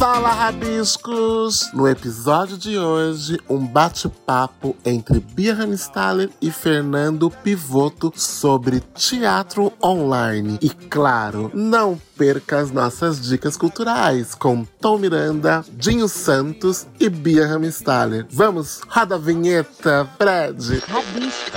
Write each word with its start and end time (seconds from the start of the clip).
Fala 0.00 0.30
Rabiscos! 0.30 1.70
No 1.74 1.86
episódio 1.86 2.56
de 2.56 2.78
hoje, 2.78 3.38
um 3.46 3.66
bate-papo 3.66 4.74
entre 4.82 5.20
Bia 5.20 5.52
Hanstaller 5.52 6.30
e 6.40 6.50
Fernando 6.50 7.30
Pivoto 7.30 8.10
sobre 8.16 8.80
teatro 8.80 9.70
online. 9.84 10.58
E 10.62 10.70
claro, 10.70 11.50
não 11.52 12.00
perca 12.16 12.60
as 12.60 12.70
nossas 12.70 13.20
dicas 13.20 13.58
culturais 13.58 14.34
com 14.34 14.64
Tom 14.80 14.96
Miranda, 14.96 15.62
Dinho 15.70 16.08
Santos 16.08 16.86
e 16.98 17.10
Bia 17.10 17.44
Hamstaller. 17.44 18.26
Vamos, 18.30 18.80
roda 18.88 19.16
a 19.16 19.18
vinheta, 19.18 20.08
Fred! 20.16 20.82
Rabisco. 20.88 21.50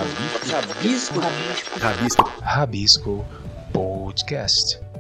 Rabisco. 0.52 1.21
Rabisco. 1.21 1.80
Rabisco. 1.80 2.34
Rabisco 2.41 3.25
Podcast. 3.71 4.93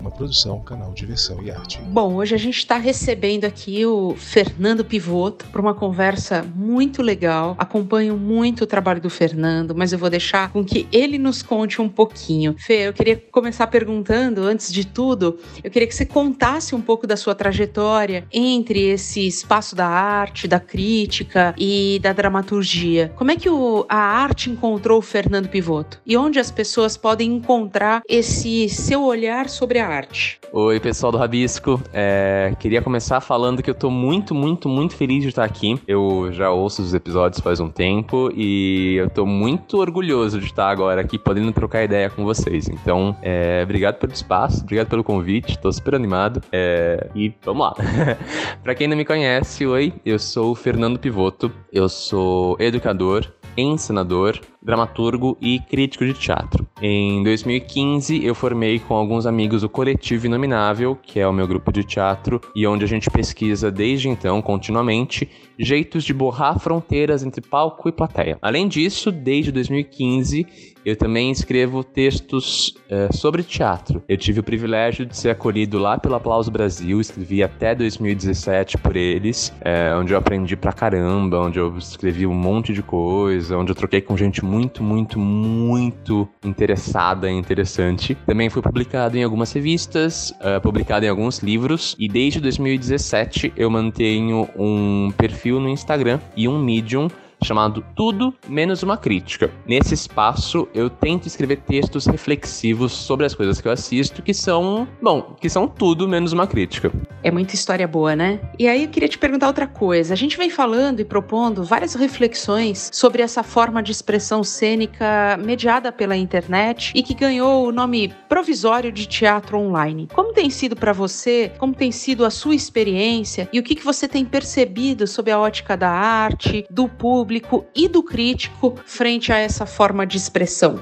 Uma 0.00 0.12
produção, 0.12 0.60
canal 0.60 0.92
Diversão 0.92 1.42
e 1.42 1.50
Arte. 1.50 1.80
Bom, 1.82 2.14
hoje 2.14 2.32
a 2.32 2.38
gente 2.38 2.58
está 2.58 2.78
recebendo 2.78 3.44
aqui 3.44 3.84
o 3.84 4.14
Fernando 4.16 4.84
Pivoto 4.84 5.46
para 5.46 5.60
uma 5.60 5.74
conversa 5.74 6.44
muito 6.54 7.02
legal. 7.02 7.56
Acompanho 7.58 8.16
muito 8.16 8.62
o 8.62 8.66
trabalho 8.66 9.00
do 9.00 9.10
Fernando, 9.10 9.74
mas 9.74 9.92
eu 9.92 9.98
vou 9.98 10.08
deixar 10.08 10.52
com 10.52 10.64
que 10.64 10.86
ele 10.92 11.18
nos 11.18 11.42
conte 11.42 11.82
um 11.82 11.88
pouquinho. 11.88 12.54
Fê, 12.58 12.86
eu 12.88 12.92
queria 12.92 13.16
começar 13.32 13.66
perguntando, 13.66 14.42
antes 14.42 14.72
de 14.72 14.86
tudo, 14.86 15.36
eu 15.64 15.70
queria 15.70 15.88
que 15.88 15.94
você 15.94 16.06
contasse 16.06 16.76
um 16.76 16.80
pouco 16.80 17.04
da 17.04 17.16
sua 17.16 17.34
trajetória 17.34 18.24
entre 18.32 18.80
esse 18.90 19.26
espaço 19.26 19.74
da 19.74 19.86
arte, 19.86 20.46
da 20.46 20.60
crítica 20.60 21.54
e 21.58 21.98
da 22.00 22.12
dramaturgia. 22.12 23.12
Como 23.16 23.32
é 23.32 23.36
que 23.36 23.50
o, 23.50 23.84
a 23.88 23.98
arte 23.98 24.48
encontrou 24.48 24.98
o 24.98 25.02
Fernando 25.02 25.48
Pivoto? 25.48 26.00
E 26.06 26.16
onde 26.16 26.38
as 26.38 26.52
pessoas 26.52 26.96
podem 26.96 27.34
encontrar 27.34 28.02
esse 28.08 28.68
seu 28.68 29.02
olhar 29.02 29.48
sobre 29.48 29.80
a 29.80 29.87
arte. 29.88 30.38
Oi, 30.52 30.80
pessoal 30.80 31.12
do 31.12 31.18
Rabisco. 31.18 31.80
É, 31.92 32.54
queria 32.58 32.80
começar 32.80 33.20
falando 33.20 33.62
que 33.62 33.70
eu 33.70 33.74
tô 33.74 33.90
muito, 33.90 34.34
muito, 34.34 34.68
muito 34.68 34.94
feliz 34.96 35.22
de 35.22 35.28
estar 35.28 35.44
aqui. 35.44 35.80
Eu 35.86 36.30
já 36.32 36.50
ouço 36.50 36.82
os 36.82 36.94
episódios 36.94 37.40
faz 37.40 37.60
um 37.60 37.68
tempo 37.68 38.30
e 38.34 38.96
eu 38.96 39.10
tô 39.10 39.26
muito 39.26 39.78
orgulhoso 39.78 40.40
de 40.40 40.46
estar 40.46 40.68
agora 40.68 41.00
aqui 41.00 41.18
podendo 41.18 41.52
trocar 41.52 41.84
ideia 41.84 42.08
com 42.08 42.24
vocês. 42.24 42.68
Então, 42.68 43.16
é, 43.22 43.60
obrigado 43.62 43.96
pelo 43.96 44.12
espaço, 44.12 44.62
obrigado 44.62 44.88
pelo 44.88 45.04
convite, 45.04 45.58
tô 45.58 45.72
super 45.72 45.94
animado. 45.94 46.42
É, 46.52 47.08
e 47.14 47.32
vamos 47.42 47.66
lá. 47.66 47.74
pra 48.62 48.74
quem 48.74 48.88
não 48.88 48.96
me 48.96 49.04
conhece, 49.04 49.66
oi, 49.66 49.92
eu 50.04 50.18
sou 50.18 50.52
o 50.52 50.54
Fernando 50.54 50.98
Pivoto, 50.98 51.52
eu 51.72 51.88
sou 51.88 52.56
educador, 52.58 53.26
encenador, 53.56 54.38
dramaturgo 54.62 55.36
e 55.40 55.58
crítico 55.60 56.04
de 56.04 56.14
teatro. 56.14 56.66
Em 56.80 57.22
2015, 57.22 58.24
eu 58.24 58.34
formei 58.34 58.78
com 58.78 58.94
alguns 58.94 59.26
amigos 59.26 59.62
o 59.62 59.68
Coletivo 59.68 60.26
Inominável, 60.26 60.96
que 61.00 61.20
é 61.20 61.26
o 61.26 61.32
meu 61.32 61.46
grupo 61.46 61.72
de 61.72 61.84
teatro, 61.84 62.40
e 62.54 62.66
onde 62.66 62.84
a 62.84 62.88
gente 62.88 63.10
pesquisa 63.10 63.70
desde 63.70 64.08
então, 64.08 64.40
continuamente, 64.42 65.28
jeitos 65.58 66.04
de 66.04 66.14
borrar 66.14 66.58
fronteiras 66.58 67.24
entre 67.24 67.40
palco 67.40 67.88
e 67.88 67.92
plateia. 67.92 68.38
Além 68.40 68.68
disso, 68.68 69.10
desde 69.10 69.50
2015, 69.50 70.46
eu 70.84 70.96
também 70.96 71.30
escrevo 71.30 71.84
textos 71.84 72.74
é, 72.88 73.08
sobre 73.12 73.42
teatro. 73.42 74.02
Eu 74.08 74.16
tive 74.16 74.40
o 74.40 74.42
privilégio 74.42 75.04
de 75.04 75.16
ser 75.16 75.30
acolhido 75.30 75.78
lá 75.78 75.98
pelo 75.98 76.14
Aplauso 76.14 76.50
Brasil, 76.50 77.00
escrevi 77.00 77.42
até 77.42 77.74
2017 77.74 78.78
por 78.78 78.96
eles, 78.96 79.52
é, 79.60 79.94
onde 79.94 80.14
eu 80.14 80.18
aprendi 80.18 80.56
pra 80.56 80.72
caramba, 80.72 81.40
onde 81.40 81.58
eu 81.58 81.76
escrevi 81.76 82.26
um 82.26 82.34
monte 82.34 82.72
de 82.72 82.82
coisa, 82.82 83.58
onde 83.58 83.70
eu 83.70 83.74
troquei 83.74 84.00
com 84.00 84.16
gente 84.16 84.44
muito, 84.48 84.82
muito, 84.82 85.18
muito 85.18 86.26
interessada 86.42 87.30
e 87.30 87.34
interessante. 87.34 88.16
Também 88.26 88.48
fui 88.48 88.62
publicado 88.62 89.16
em 89.16 89.22
algumas 89.22 89.52
revistas, 89.52 90.30
uh, 90.40 90.60
publicado 90.62 91.04
em 91.04 91.08
alguns 91.08 91.40
livros, 91.40 91.94
e 91.98 92.08
desde 92.08 92.40
2017 92.40 93.52
eu 93.56 93.68
mantenho 93.70 94.48
um 94.56 95.12
perfil 95.16 95.60
no 95.60 95.68
Instagram 95.68 96.18
e 96.34 96.48
um 96.48 96.58
Medium 96.58 97.08
chamado 97.42 97.84
Tudo 97.94 98.34
Menos 98.48 98.82
Uma 98.82 98.96
Crítica. 98.96 99.50
Nesse 99.66 99.94
espaço, 99.94 100.68
eu 100.74 100.90
tento 100.90 101.26
escrever 101.26 101.58
textos 101.58 102.06
reflexivos 102.06 102.92
sobre 102.92 103.26
as 103.26 103.34
coisas 103.34 103.60
que 103.60 103.68
eu 103.68 103.72
assisto, 103.72 104.22
que 104.22 104.34
são, 104.34 104.88
bom, 105.00 105.36
que 105.40 105.48
são 105.48 105.66
tudo 105.68 106.08
menos 106.08 106.32
uma 106.32 106.46
crítica. 106.46 106.92
É 107.22 107.30
muita 107.30 107.54
história 107.54 107.86
boa, 107.86 108.14
né? 108.14 108.40
E 108.58 108.68
aí 108.68 108.84
eu 108.84 108.88
queria 108.88 109.08
te 109.08 109.18
perguntar 109.18 109.46
outra 109.46 109.66
coisa. 109.66 110.14
A 110.14 110.16
gente 110.16 110.36
vem 110.36 110.50
falando 110.50 111.00
e 111.00 111.04
propondo 111.04 111.64
várias 111.64 111.94
reflexões 111.94 112.90
sobre 112.92 113.22
essa 113.22 113.42
forma 113.42 113.82
de 113.82 113.92
expressão 113.92 114.42
cênica 114.42 115.38
mediada 115.42 115.90
pela 115.92 116.16
internet 116.16 116.92
e 116.94 117.02
que 117.02 117.14
ganhou 117.14 117.66
o 117.66 117.72
nome 117.72 118.12
provisório 118.28 118.92
de 118.92 119.06
teatro 119.06 119.58
online. 119.58 120.08
Como 120.12 120.32
tem 120.32 120.50
sido 120.50 120.76
para 120.76 120.92
você? 120.92 121.52
Como 121.58 121.74
tem 121.74 121.90
sido 121.92 122.24
a 122.24 122.30
sua 122.30 122.54
experiência? 122.54 123.48
E 123.52 123.58
o 123.58 123.62
que, 123.62 123.74
que 123.74 123.84
você 123.84 124.06
tem 124.06 124.24
percebido 124.24 125.06
sobre 125.06 125.32
a 125.32 125.38
ótica 125.38 125.76
da 125.76 125.90
arte, 125.90 126.66
do 126.70 126.88
público? 126.88 127.27
Público 127.28 127.66
e 127.76 127.86
do 127.88 128.02
crítico 128.02 128.74
frente 128.86 129.30
a 129.30 129.36
essa 129.36 129.66
forma 129.66 130.06
de 130.06 130.16
expressão? 130.16 130.80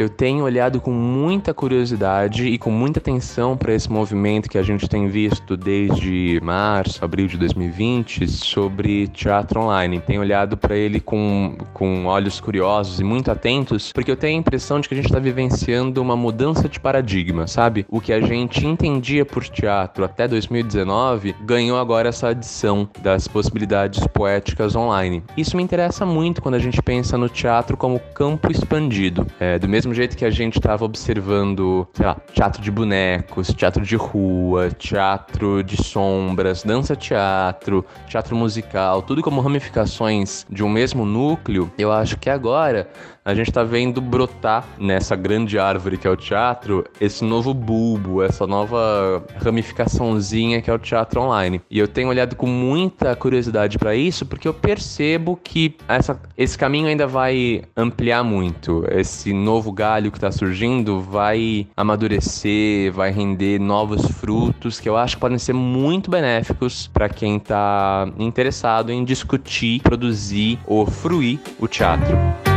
Eu 0.00 0.08
tenho 0.08 0.44
olhado 0.44 0.80
com 0.80 0.90
muita 0.90 1.52
curiosidade 1.52 2.46
e 2.46 2.56
com 2.56 2.70
muita 2.70 2.98
atenção 2.98 3.54
para 3.54 3.74
esse 3.74 3.92
movimento 3.92 4.48
que 4.48 4.56
a 4.56 4.62
gente 4.62 4.88
tem 4.88 5.08
visto 5.08 5.58
desde 5.58 6.40
março, 6.42 7.04
abril 7.04 7.26
de 7.26 7.36
2020 7.36 8.26
sobre 8.26 9.08
teatro 9.08 9.60
online. 9.60 10.00
Tenho 10.00 10.22
olhado 10.22 10.56
para 10.56 10.74
ele 10.74 11.00
com, 11.00 11.54
com 11.74 12.06
olhos 12.06 12.40
curiosos 12.40 12.98
e 12.98 13.04
muito 13.04 13.30
atentos, 13.30 13.92
porque 13.92 14.10
eu 14.10 14.16
tenho 14.16 14.38
a 14.38 14.40
impressão 14.40 14.80
de 14.80 14.88
que 14.88 14.94
a 14.94 14.96
gente 14.96 15.06
está 15.06 15.18
vivenciando 15.18 16.00
uma 16.00 16.16
mudança 16.16 16.66
de 16.66 16.80
paradigma, 16.80 17.46
sabe? 17.46 17.84
O 17.90 18.00
que 18.00 18.14
a 18.14 18.22
gente 18.22 18.66
entendia 18.66 19.26
por 19.26 19.46
teatro 19.46 20.02
até 20.02 20.26
2019 20.26 21.34
ganhou 21.42 21.78
agora 21.78 22.08
essa 22.08 22.28
adição 22.28 22.88
das 23.02 23.28
possibilidades 23.28 24.06
poéticas 24.06 24.74
online. 24.74 25.22
Isso 25.36 25.58
me 25.58 25.62
interessa 25.62 26.06
muito 26.06 26.40
quando 26.40 26.54
a 26.54 26.58
gente 26.58 26.80
pensa 26.80 27.18
no 27.18 27.28
teatro 27.28 27.76
como 27.76 28.00
campo 28.14 28.50
expandido. 28.50 29.26
É, 29.38 29.58
do 29.58 29.68
mesmo 29.68 29.89
mesmo 29.90 29.94
jeito 29.94 30.16
que 30.16 30.24
a 30.24 30.30
gente 30.30 30.58
estava 30.58 30.84
observando, 30.84 31.86
sei 31.92 32.06
lá, 32.06 32.16
teatro 32.32 32.62
de 32.62 32.70
bonecos, 32.70 33.48
teatro 33.48 33.84
de 33.84 33.96
rua, 33.96 34.70
teatro 34.70 35.62
de 35.62 35.82
sombras, 35.82 36.62
dança-teatro, 36.62 37.84
teatro 38.06 38.36
musical, 38.36 39.02
tudo 39.02 39.20
como 39.20 39.40
ramificações 39.40 40.46
de 40.48 40.62
um 40.62 40.68
mesmo 40.68 41.04
núcleo, 41.04 41.70
eu 41.76 41.90
acho 41.90 42.16
que 42.18 42.30
agora 42.30 42.88
a 43.24 43.34
gente 43.34 43.52
tá 43.52 43.62
vendo 43.62 44.00
brotar 44.00 44.66
nessa 44.78 45.14
grande 45.14 45.58
árvore 45.58 45.96
que 45.96 46.06
é 46.06 46.10
o 46.10 46.16
teatro 46.16 46.84
esse 47.00 47.24
novo 47.24 47.52
bulbo, 47.52 48.22
essa 48.22 48.46
nova 48.46 49.24
ramificaçãozinha 49.42 50.60
que 50.62 50.70
é 50.70 50.74
o 50.74 50.78
teatro 50.78 51.20
online. 51.20 51.60
E 51.70 51.78
eu 51.78 51.86
tenho 51.86 52.08
olhado 52.08 52.34
com 52.34 52.46
muita 52.46 53.14
curiosidade 53.14 53.78
para 53.78 53.94
isso 53.94 54.24
porque 54.24 54.48
eu 54.48 54.54
percebo 54.54 55.38
que 55.42 55.76
essa, 55.86 56.20
esse 56.36 56.56
caminho 56.56 56.88
ainda 56.88 57.06
vai 57.06 57.62
ampliar 57.76 58.24
muito. 58.24 58.84
Esse 58.90 59.32
novo 59.32 59.72
galho 59.72 60.10
que 60.10 60.18
está 60.18 60.32
surgindo 60.32 61.00
vai 61.00 61.66
amadurecer, 61.76 62.92
vai 62.92 63.10
render 63.10 63.58
novos 63.58 64.04
frutos 64.12 64.80
que 64.80 64.88
eu 64.88 64.96
acho 64.96 65.16
que 65.16 65.20
podem 65.20 65.38
ser 65.38 65.52
muito 65.52 66.10
benéficos 66.10 66.86
para 66.88 67.08
quem 67.08 67.36
está 67.36 68.08
interessado 68.18 68.90
em 68.90 69.04
discutir, 69.04 69.80
produzir 69.82 70.58
ou 70.66 70.86
fruir 70.86 71.38
o 71.58 71.68
teatro. 71.68 72.49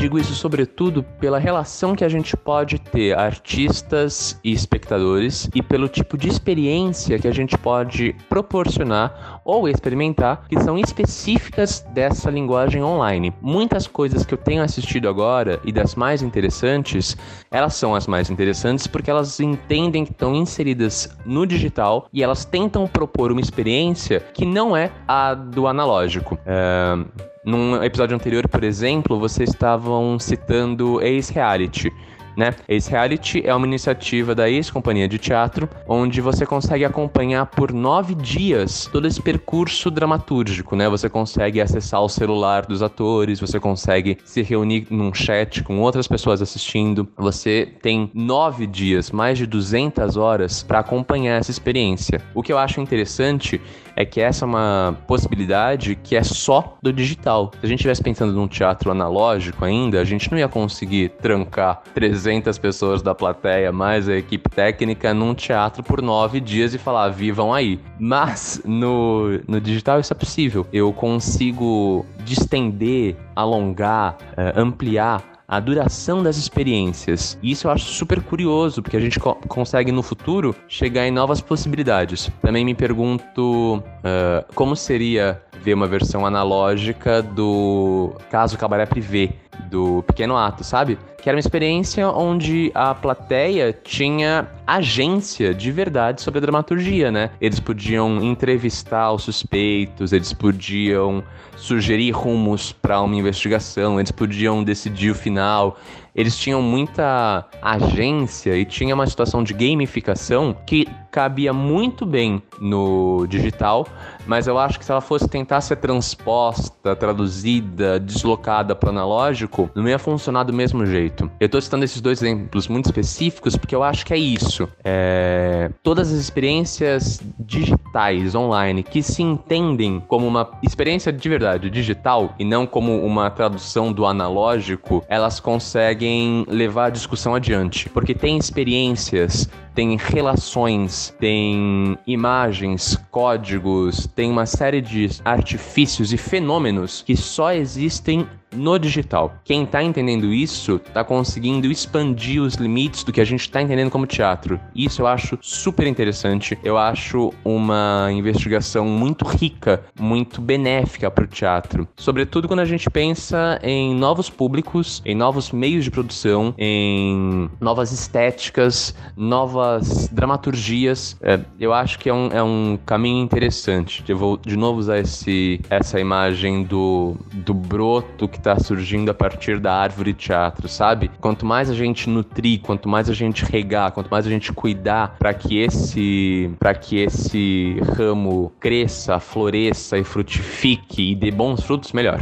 Digo 0.00 0.18
isso 0.18 0.34
sobretudo 0.34 1.02
pela 1.02 1.38
relação 1.38 1.94
que 1.94 2.02
a 2.02 2.08
gente 2.08 2.34
pode 2.34 2.78
ter 2.78 3.14
artistas 3.18 4.40
e 4.42 4.50
espectadores 4.50 5.46
e 5.54 5.62
pelo 5.62 5.90
tipo 5.90 6.16
de 6.16 6.26
experiência 6.26 7.18
que 7.18 7.28
a 7.28 7.30
gente 7.30 7.58
pode 7.58 8.16
proporcionar 8.26 9.42
ou 9.44 9.68
experimentar 9.68 10.48
que 10.48 10.58
são 10.58 10.78
específicas 10.78 11.84
dessa 11.92 12.30
linguagem 12.30 12.82
online. 12.82 13.30
Muitas 13.42 13.86
coisas 13.86 14.24
que 14.24 14.32
eu 14.32 14.38
tenho 14.38 14.62
assistido 14.62 15.06
agora 15.06 15.60
e 15.64 15.70
das 15.70 15.94
mais 15.94 16.22
interessantes, 16.22 17.14
elas 17.50 17.74
são 17.74 17.94
as 17.94 18.06
mais 18.06 18.30
interessantes 18.30 18.86
porque 18.86 19.10
elas 19.10 19.38
entendem 19.38 20.06
que 20.06 20.12
estão 20.12 20.34
inseridas 20.34 21.14
no 21.26 21.46
digital 21.46 22.08
e 22.10 22.22
elas 22.22 22.46
tentam 22.46 22.86
propor 22.86 23.30
uma 23.30 23.40
experiência 23.42 24.20
que 24.32 24.46
não 24.46 24.74
é 24.74 24.90
a 25.06 25.34
do 25.34 25.66
analógico. 25.66 26.38
É 26.46 27.29
num 27.44 27.82
episódio 27.82 28.14
anterior, 28.14 28.46
por 28.48 28.62
exemplo, 28.62 29.18
vocês 29.18 29.50
estavam 29.50 30.18
citando 30.18 31.00
Ace 31.02 31.32
Reality. 31.32 31.92
Né? 32.36 32.54
Ace 32.68 32.90
Reality 32.90 33.42
é 33.44 33.54
uma 33.54 33.66
iniciativa 33.66 34.34
da 34.34 34.48
ex-companhia 34.48 35.08
de 35.08 35.18
teatro, 35.18 35.68
onde 35.86 36.20
você 36.20 36.46
consegue 36.46 36.84
acompanhar 36.84 37.46
por 37.46 37.72
nove 37.72 38.14
dias 38.14 38.88
todo 38.90 39.06
esse 39.06 39.20
percurso 39.20 39.90
dramatúrgico, 39.90 40.76
né? 40.76 40.88
Você 40.88 41.08
consegue 41.08 41.60
acessar 41.60 42.00
o 42.00 42.08
celular 42.08 42.64
dos 42.66 42.82
atores, 42.82 43.40
você 43.40 43.58
consegue 43.58 44.16
se 44.24 44.42
reunir 44.42 44.86
num 44.90 45.12
chat 45.12 45.62
com 45.62 45.80
outras 45.80 46.06
pessoas 46.06 46.40
assistindo. 46.40 47.08
Você 47.16 47.74
tem 47.82 48.10
nove 48.14 48.66
dias, 48.66 49.10
mais 49.10 49.36
de 49.36 49.46
200 49.46 50.16
horas 50.16 50.62
para 50.62 50.78
acompanhar 50.78 51.36
essa 51.36 51.50
experiência. 51.50 52.22
O 52.34 52.42
que 52.42 52.52
eu 52.52 52.58
acho 52.58 52.80
interessante 52.80 53.60
é 54.00 54.04
que 54.04 54.20
essa 54.20 54.44
é 54.44 54.46
uma 54.46 54.96
possibilidade 55.06 55.94
que 55.94 56.16
é 56.16 56.22
só 56.22 56.76
do 56.82 56.92
digital. 56.92 57.50
Se 57.60 57.66
a 57.66 57.66
gente 57.66 57.80
estivesse 57.80 58.02
pensando 58.02 58.32
num 58.32 58.48
teatro 58.48 58.90
analógico 58.90 59.64
ainda, 59.64 60.00
a 60.00 60.04
gente 60.04 60.30
não 60.30 60.38
ia 60.38 60.48
conseguir 60.48 61.10
trancar 61.20 61.82
300 61.94 62.56
pessoas 62.58 63.02
da 63.02 63.14
plateia 63.14 63.70
mais 63.70 64.08
a 64.08 64.16
equipe 64.16 64.48
técnica 64.48 65.12
num 65.12 65.34
teatro 65.34 65.82
por 65.82 66.00
nove 66.00 66.40
dias 66.40 66.74
e 66.74 66.78
falar, 66.78 67.08
vivam 67.10 67.52
aí. 67.52 67.78
Mas 67.98 68.62
no, 68.64 69.38
no 69.46 69.60
digital 69.60 70.00
isso 70.00 70.12
é 70.12 70.16
possível. 70.16 70.66
Eu 70.72 70.92
consigo 70.92 72.06
distender, 72.24 73.16
alongar, 73.36 74.16
uh, 74.32 74.58
ampliar 74.58 75.22
a 75.50 75.58
duração 75.58 76.22
das 76.22 76.36
experiências. 76.36 77.36
E 77.42 77.50
isso 77.50 77.66
eu 77.66 77.72
acho 77.72 77.86
super 77.86 78.22
curioso, 78.22 78.80
porque 78.80 78.96
a 78.96 79.00
gente 79.00 79.18
co 79.18 79.34
consegue 79.48 79.90
no 79.90 80.00
futuro 80.00 80.54
chegar 80.68 81.08
em 81.08 81.10
novas 81.10 81.40
possibilidades. 81.40 82.30
Também 82.40 82.64
me 82.64 82.72
pergunto 82.72 83.78
uh, 83.78 84.54
como 84.54 84.76
seria 84.76 85.42
ver 85.60 85.74
uma 85.74 85.88
versão 85.88 86.24
analógica 86.24 87.20
do 87.20 88.12
caso 88.30 88.56
Cabaré 88.56 88.86
Privé, 88.86 89.30
do 89.68 90.02
Pequeno 90.06 90.36
Ato, 90.36 90.64
sabe? 90.64 90.98
Que 91.22 91.28
era 91.28 91.36
uma 91.36 91.40
experiência 91.40 92.08
onde 92.08 92.70
a 92.74 92.94
plateia 92.94 93.72
tinha 93.72 94.48
agência 94.66 95.54
de 95.54 95.70
verdade 95.70 96.22
sobre 96.22 96.38
a 96.38 96.40
dramaturgia, 96.40 97.10
né? 97.10 97.30
Eles 97.40 97.60
podiam 97.60 98.22
entrevistar 98.22 99.12
os 99.12 99.22
suspeitos, 99.22 100.12
eles 100.12 100.32
podiam 100.32 101.22
sugerir 101.56 102.10
rumos 102.12 102.72
para 102.72 103.00
uma 103.00 103.14
investigação, 103.14 104.00
eles 104.00 104.10
podiam 104.10 104.64
decidir 104.64 105.10
o 105.10 105.14
final. 105.14 105.78
Eles 106.14 106.36
tinham 106.36 106.62
muita 106.62 107.46
agência 107.62 108.56
e 108.56 108.64
tinha 108.64 108.94
uma 108.94 109.06
situação 109.06 109.42
de 109.42 109.52
gamificação 109.52 110.56
que 110.66 110.86
cabia 111.10 111.52
muito 111.52 112.06
bem 112.06 112.42
no 112.60 113.26
digital, 113.28 113.86
mas 114.26 114.46
eu 114.46 114.58
acho 114.58 114.78
que 114.78 114.84
se 114.84 114.92
ela 114.92 115.00
fosse 115.00 115.28
tentar 115.28 115.60
ser 115.60 115.76
transposta, 115.76 116.94
traduzida, 116.94 117.98
deslocada 117.98 118.76
para 118.76 118.90
analógico, 118.90 119.68
não 119.74 119.88
ia 119.88 119.98
funcionar 119.98 120.44
do 120.44 120.52
mesmo 120.52 120.86
jeito. 120.86 121.30
Eu 121.40 121.46
estou 121.46 121.60
citando 121.60 121.84
esses 121.84 122.00
dois 122.00 122.22
exemplos 122.22 122.68
muito 122.68 122.86
específicos 122.86 123.56
porque 123.56 123.74
eu 123.74 123.82
acho 123.82 124.06
que 124.06 124.14
é 124.14 124.18
isso. 124.18 124.68
É... 124.84 125.70
Todas 125.82 126.12
as 126.12 126.18
experiências 126.18 127.20
digitais 127.38 128.34
online 128.34 128.82
que 128.82 129.02
se 129.02 129.22
entendem 129.22 130.00
como 130.06 130.26
uma 130.26 130.48
experiência 130.62 131.12
de 131.12 131.28
verdade 131.28 131.70
digital 131.70 132.34
e 132.38 132.44
não 132.44 132.66
como 132.66 133.04
uma 133.04 133.30
tradução 133.30 133.92
do 133.92 134.06
analógico, 134.06 135.04
elas 135.08 135.40
conseguem 135.40 135.99
levar 136.48 136.86
a 136.86 136.90
discussão 136.90 137.34
adiante, 137.34 137.88
porque 137.88 138.14
tem 138.14 138.38
experiências 138.38 139.48
tem 139.80 139.96
relações, 139.96 141.16
tem 141.18 141.98
imagens, 142.06 143.02
códigos, 143.10 144.06
tem 144.14 144.30
uma 144.30 144.44
série 144.44 144.82
de 144.82 145.08
artifícios 145.24 146.12
e 146.12 146.18
fenômenos 146.18 147.00
que 147.00 147.16
só 147.16 147.50
existem 147.50 148.28
no 148.54 148.78
digital. 148.78 149.34
Quem 149.44 149.64
está 149.64 149.82
entendendo 149.82 150.32
isso 150.32 150.76
está 150.76 151.04
conseguindo 151.04 151.70
expandir 151.70 152.42
os 152.42 152.54
limites 152.54 153.04
do 153.04 153.12
que 153.12 153.20
a 153.20 153.24
gente 153.24 153.42
está 153.42 153.62
entendendo 153.62 153.90
como 153.90 154.06
teatro. 154.06 154.60
Isso 154.74 155.02
eu 155.02 155.06
acho 155.06 155.38
super 155.40 155.86
interessante. 155.86 156.58
Eu 156.62 156.76
acho 156.76 157.32
uma 157.44 158.08
investigação 158.12 158.84
muito 158.86 159.24
rica, 159.24 159.82
muito 159.98 160.40
benéfica 160.40 161.10
para 161.10 161.24
o 161.24 161.28
teatro. 161.28 161.88
Sobretudo 161.96 162.48
quando 162.48 162.60
a 162.60 162.64
gente 162.64 162.90
pensa 162.90 163.58
em 163.62 163.94
novos 163.94 164.28
públicos, 164.28 165.02
em 165.04 165.14
novos 165.14 165.52
meios 165.52 165.84
de 165.84 165.90
produção, 165.90 166.54
em 166.58 167.48
novas 167.60 167.92
estéticas, 167.92 168.94
novas 169.16 169.69
dramaturgias. 170.10 171.16
É, 171.20 171.40
eu 171.58 171.72
acho 171.72 171.98
que 171.98 172.08
é 172.08 172.14
um, 172.14 172.28
é 172.28 172.42
um 172.42 172.78
caminho 172.84 173.22
interessante. 173.22 174.02
Eu 174.08 174.16
vou 174.16 174.36
de 174.36 174.56
novo 174.56 174.78
usar 174.78 174.98
esse, 174.98 175.60
essa 175.70 176.00
imagem 176.00 176.64
do, 176.64 177.16
do 177.32 177.54
broto 177.54 178.28
que 178.28 178.38
está 178.38 178.58
surgindo 178.58 179.10
a 179.10 179.14
partir 179.14 179.58
da 179.58 179.74
árvore 179.74 180.12
teatro, 180.14 180.68
sabe? 180.68 181.10
Quanto 181.20 181.44
mais 181.44 181.70
a 181.70 181.74
gente 181.74 182.08
nutrir, 182.08 182.60
quanto 182.60 182.88
mais 182.88 183.08
a 183.08 183.14
gente 183.14 183.44
regar, 183.44 183.92
quanto 183.92 184.10
mais 184.10 184.26
a 184.26 184.30
gente 184.30 184.52
cuidar 184.52 185.16
para 185.18 185.34
que 185.34 185.58
esse 185.58 186.50
para 186.58 186.74
que 186.74 186.98
esse 186.98 187.76
ramo 187.96 188.52
cresça, 188.58 189.18
floresça 189.20 189.98
e 189.98 190.04
frutifique 190.04 191.12
e 191.12 191.14
dê 191.14 191.30
bons 191.30 191.62
frutos, 191.62 191.92
melhor. 191.92 192.20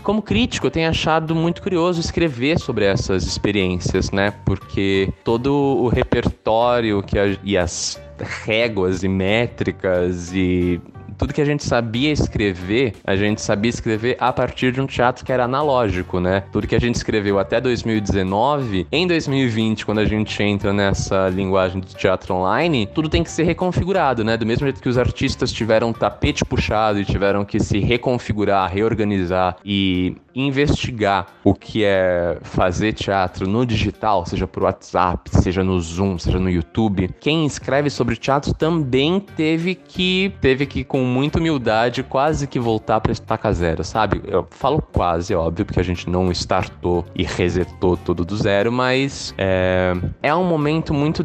E 0.00 0.02
como 0.02 0.22
crítico, 0.22 0.66
eu 0.66 0.70
tenho 0.70 0.88
achado 0.88 1.34
muito 1.34 1.60
curioso 1.60 2.00
escrever 2.00 2.58
sobre 2.58 2.86
essas 2.86 3.26
experiências, 3.26 4.10
né? 4.10 4.32
Porque 4.46 5.12
todo 5.22 5.52
o 5.52 5.88
repertório 5.88 7.02
que 7.02 7.18
a, 7.18 7.36
e 7.44 7.58
as 7.58 8.00
réguas 8.18 9.02
e 9.02 9.08
métricas 9.08 10.32
e 10.32 10.80
tudo 11.20 11.34
que 11.34 11.42
a 11.42 11.44
gente 11.44 11.62
sabia 11.62 12.10
escrever, 12.10 12.94
a 13.04 13.14
gente 13.14 13.42
sabia 13.42 13.68
escrever 13.68 14.16
a 14.18 14.32
partir 14.32 14.72
de 14.72 14.80
um 14.80 14.86
teatro 14.86 15.22
que 15.22 15.30
era 15.30 15.44
analógico, 15.44 16.18
né? 16.18 16.44
Tudo 16.50 16.66
que 16.66 16.74
a 16.74 16.80
gente 16.80 16.94
escreveu 16.94 17.38
até 17.38 17.60
2019, 17.60 18.86
em 18.90 19.06
2020, 19.06 19.84
quando 19.84 19.98
a 19.98 20.06
gente 20.06 20.42
entra 20.42 20.72
nessa 20.72 21.28
linguagem 21.28 21.82
do 21.82 21.88
teatro 21.88 22.34
online, 22.34 22.88
tudo 22.94 23.06
tem 23.06 23.22
que 23.22 23.30
ser 23.30 23.42
reconfigurado, 23.42 24.24
né? 24.24 24.38
Do 24.38 24.46
mesmo 24.46 24.64
jeito 24.64 24.80
que 24.80 24.88
os 24.88 24.96
artistas 24.96 25.52
tiveram 25.52 25.92
tapete 25.92 26.42
puxado 26.42 26.98
e 26.98 27.04
tiveram 27.04 27.44
que 27.44 27.60
se 27.60 27.80
reconfigurar, 27.80 28.72
reorganizar 28.72 29.56
e 29.62 30.16
investigar 30.34 31.26
o 31.44 31.54
que 31.54 31.84
é 31.84 32.38
fazer 32.42 32.92
teatro 32.92 33.48
no 33.48 33.64
digital, 33.64 34.24
seja 34.26 34.46
por 34.46 34.62
WhatsApp, 34.64 35.30
seja 35.30 35.64
no 35.64 35.80
Zoom, 35.80 36.18
seja 36.18 36.38
no 36.38 36.50
YouTube. 36.50 37.10
Quem 37.20 37.46
escreve 37.46 37.90
sobre 37.90 38.16
teatro 38.16 38.54
também 38.54 39.20
teve 39.20 39.74
que 39.74 40.32
teve 40.40 40.66
que 40.66 40.84
com 40.84 41.02
muita 41.04 41.38
humildade 41.38 42.02
quase 42.02 42.46
que 42.46 42.58
voltar 42.58 43.00
para 43.00 43.12
estaca 43.12 43.52
zero, 43.52 43.84
sabe? 43.84 44.22
Eu 44.26 44.46
falo 44.50 44.80
quase, 44.80 45.34
óbvio, 45.34 45.64
porque 45.64 45.80
a 45.80 45.84
gente 45.84 46.08
não 46.08 46.30
startou 46.32 47.04
e 47.14 47.22
resetou 47.22 47.96
tudo 47.96 48.24
do 48.24 48.36
zero, 48.36 48.72
mas 48.72 49.34
é, 49.38 49.92
é 50.22 50.34
um 50.34 50.44
momento 50.44 50.92
muito 50.94 51.24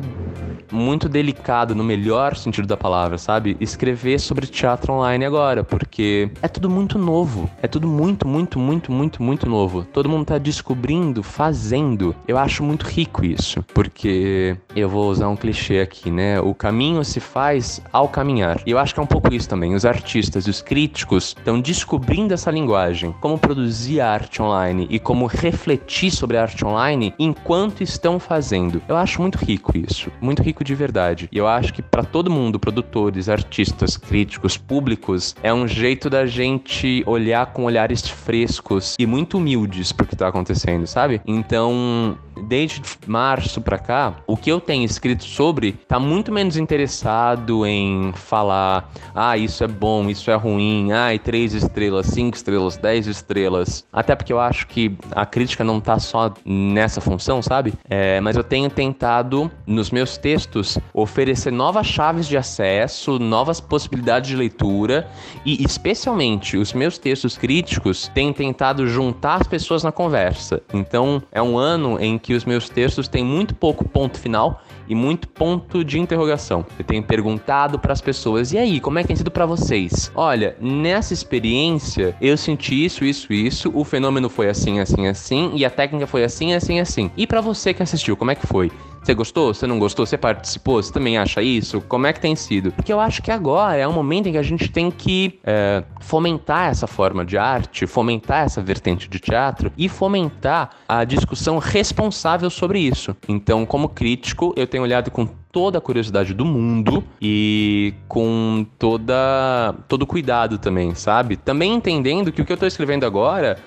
muito 0.72 1.08
delicado 1.08 1.76
no 1.76 1.84
melhor 1.84 2.36
sentido 2.36 2.68
da 2.68 2.76
palavra, 2.76 3.18
sabe? 3.18 3.56
Escrever 3.60 4.20
sobre 4.20 4.48
teatro 4.48 4.94
online 4.94 5.26
agora, 5.26 5.64
porque 5.64 6.30
é 6.42 6.48
tudo 6.48 6.70
muito 6.70 6.98
novo, 6.98 7.50
é 7.62 7.68
tudo 7.68 7.88
muito, 7.88 8.28
muito, 8.28 8.60
muito, 8.60 8.92
muito, 8.92 8.92
muito 9.22 9.48
novo. 9.50 9.86
Todo 9.92 10.10
mundo 10.10 10.26
tá 10.26 10.38
descobrindo, 10.38 11.22
fazendo. 11.22 12.16
Eu 12.28 12.38
acho 12.38 12.64
muito 12.64 12.84
rico 12.84 13.26
isso, 13.26 13.64
porque 13.74 14.58
eu 14.76 14.90
vou 14.90 15.10
usar 15.10 15.30
um 15.30 15.36
clichê 15.36 15.80
aqui, 15.80 16.10
né? 16.10 16.40
O 16.40 16.54
caminho 16.54 17.04
se 17.04 17.20
faz 17.20 17.82
ao 17.92 18.08
caminhar. 18.08 18.62
E 18.66 18.72
eu 18.72 18.80
acho 18.80 18.94
que 18.94 19.00
é 19.00 19.04
um 19.04 19.08
pouco 19.08 19.34
isso 19.34 19.50
também. 19.50 19.76
Os 19.76 19.86
artistas 19.86 20.48
os 20.48 20.62
críticos 20.62 21.36
estão 21.38 21.60
descobrindo 21.60 22.34
essa 22.34 22.52
linguagem, 22.52 23.14
como 23.22 23.38
produzir 23.38 24.02
arte 24.02 24.42
online 24.42 24.88
e 24.90 25.00
como 25.00 25.26
refletir 25.26 26.12
sobre 26.12 26.38
a 26.38 26.44
arte 26.44 26.66
online 26.66 27.14
enquanto 27.20 27.82
estão 27.82 28.20
fazendo. 28.20 28.82
Eu 28.88 28.96
acho 28.96 29.22
muito 29.22 29.38
rico 29.38 29.78
isso, 29.78 30.12
muito 30.22 30.42
rico 30.42 30.64
de 30.64 30.76
verdade. 30.76 31.30
E 31.32 31.38
eu 31.38 31.48
acho 31.48 31.74
que 31.74 31.82
para 31.82 32.04
todo 32.04 32.32
mundo, 32.32 32.60
produtores, 32.60 33.30
artistas, 33.30 33.98
críticos, 33.98 34.58
públicos, 34.58 35.36
é 35.42 35.54
um 35.54 35.68
jeito 35.68 36.10
da 36.10 36.26
gente 36.26 37.04
olhar 37.06 37.48
com 37.48 37.64
olhares 37.66 38.08
frescos 38.08 38.85
e 39.00 39.06
muito 39.06 39.38
humildes 39.38 39.92
pro 39.92 40.06
que 40.06 40.16
tá 40.16 40.28
acontecendo, 40.28 40.86
sabe? 40.86 41.22
Então, 41.26 42.18
desde 42.48 42.82
março 43.08 43.62
para 43.62 43.78
cá, 43.78 44.16
o 44.28 44.38
que 44.38 44.52
eu 44.52 44.60
tenho 44.60 44.86
escrito 44.86 45.24
sobre 45.24 45.74
tá 45.88 46.00
muito 46.00 46.32
menos 46.32 46.58
interessado 46.58 47.66
em 47.66 48.12
falar, 48.14 48.92
ah, 49.14 49.38
isso 49.38 49.64
é 49.64 49.68
bom, 49.68 50.10
isso 50.10 50.30
é 50.30 50.36
ruim, 50.36 50.92
ai, 50.92 51.20
três 51.20 51.54
estrelas, 51.54 52.08
cinco 52.08 52.38
estrelas, 52.38 52.78
dez 52.78 53.08
estrelas. 53.08 53.86
Até 53.92 54.16
porque 54.16 54.32
eu 54.32 54.40
acho 54.40 54.68
que 54.68 54.96
a 55.12 55.26
crítica 55.26 55.64
não 55.64 55.80
tá 55.80 56.00
só 56.00 56.34
nessa 56.46 57.02
função, 57.02 57.42
sabe? 57.42 57.74
É, 57.90 58.20
mas 58.22 58.36
eu 58.36 58.44
tenho 58.44 58.70
tentado, 58.70 59.52
nos 59.66 59.92
meus 59.92 60.18
textos, 60.18 60.78
oferecer 60.94 61.52
novas 61.52 61.88
chaves 61.88 62.28
de 62.28 62.38
acesso, 62.38 63.18
novas 63.20 63.60
possibilidades 63.60 64.30
de 64.30 64.36
leitura 64.36 65.08
e, 65.46 65.64
especialmente, 65.64 66.58
os 66.58 66.74
meus 66.74 66.98
textos 66.98 67.38
críticos 67.38 68.10
têm 68.14 68.32
tentado 68.32 68.88
juntar 68.88 69.42
as 69.42 69.48
pessoas 69.48 69.84
na 69.84 69.92
conversa. 69.92 70.62
Então, 70.74 71.22
é 71.32 71.42
um 71.42 71.58
ano 71.58 72.00
em 72.00 72.18
que 72.18 72.35
os 72.36 72.46
meus 72.46 72.70
textos 72.70 73.08
têm 73.08 73.24
muito 73.24 73.56
pouco 73.56 73.88
ponto 73.88 74.20
final 74.20 74.62
e 74.88 74.94
muito 74.94 75.28
ponto 75.28 75.84
de 75.84 76.00
interrogação. 76.00 76.66
Eu 76.78 76.86
tenho 76.86 77.04
perguntado 77.04 77.80
para 77.80 77.94
as 77.94 78.02
pessoas: 78.02 78.52
"E 78.52 78.58
aí, 78.58 78.80
como 78.80 79.00
é 79.00 79.02
que 79.02 79.08
tem 79.08 79.16
sido 79.16 79.32
para 79.32 79.46
vocês?". 79.46 80.12
Olha, 80.16 80.56
nessa 80.60 81.14
experiência 81.14 82.16
eu 82.22 82.38
senti 82.38 82.86
isso, 82.86 83.04
isso, 83.04 83.34
isso, 83.34 83.72
o 83.74 83.84
fenômeno 83.84 84.30
foi 84.30 84.50
assim, 84.50 84.80
assim, 84.80 85.08
assim 85.08 85.52
e 85.56 85.66
a 85.66 85.70
técnica 85.70 86.08
foi 86.08 86.24
assim, 86.24 86.54
assim, 86.54 86.80
assim. 86.80 87.12
E 87.18 87.26
para 87.26 87.42
você 87.42 87.74
que 87.74 87.84
assistiu, 87.84 88.16
como 88.16 88.32
é 88.32 88.36
que 88.36 88.48
foi? 88.48 88.72
Você 89.06 89.14
gostou? 89.14 89.54
Você 89.54 89.68
não 89.68 89.78
gostou? 89.78 90.04
Você 90.04 90.18
participou? 90.18 90.82
Você 90.82 90.92
também 90.92 91.16
acha 91.16 91.40
isso? 91.40 91.80
Como 91.82 92.08
é 92.08 92.12
que 92.12 92.20
tem 92.20 92.36
sido? 92.36 92.72
Porque 92.72 92.92
eu 92.92 93.00
acho 93.00 93.22
que 93.22 93.30
agora 93.30 93.78
é 93.78 93.88
um 93.88 93.94
momento 93.94 94.28
em 94.28 94.32
que 94.32 94.38
a 94.40 94.42
gente 94.42 94.68
tem 94.68 94.90
que 94.90 95.40
é, 95.44 95.84
fomentar 96.02 96.72
essa 96.72 96.88
forma 96.88 97.24
de 97.24 97.38
arte, 97.38 97.86
fomentar 97.86 98.46
essa 98.46 98.64
vertente 98.64 99.08
de 99.08 99.20
teatro 99.20 99.72
e 99.78 99.88
fomentar 99.88 100.72
a 100.90 101.04
discussão 101.04 101.60
responsável 101.60 102.50
sobre 102.50 102.80
isso. 102.80 103.16
Então, 103.30 103.64
como 103.64 103.90
crítico, 103.90 104.56
eu 104.58 104.66
tenho 104.66 104.82
olhado 104.82 105.12
com 105.12 105.28
toda 105.56 105.78
a 105.78 105.82
curiosidade 105.82 106.34
do 106.34 106.44
mundo 106.44 107.02
e 107.22 107.94
com 108.10 108.66
toda 108.78 109.74
todo 109.88 110.06
cuidado 110.06 110.58
também, 110.58 110.94
sabe? 110.96 111.38
Também 111.38 111.76
entendendo 111.76 112.30
que 112.30 112.42
o 112.42 112.46
que 112.46 112.52
eu 112.52 112.58
tô 112.58 112.66
escrevendo 112.66 113.06
agora 113.06 113.58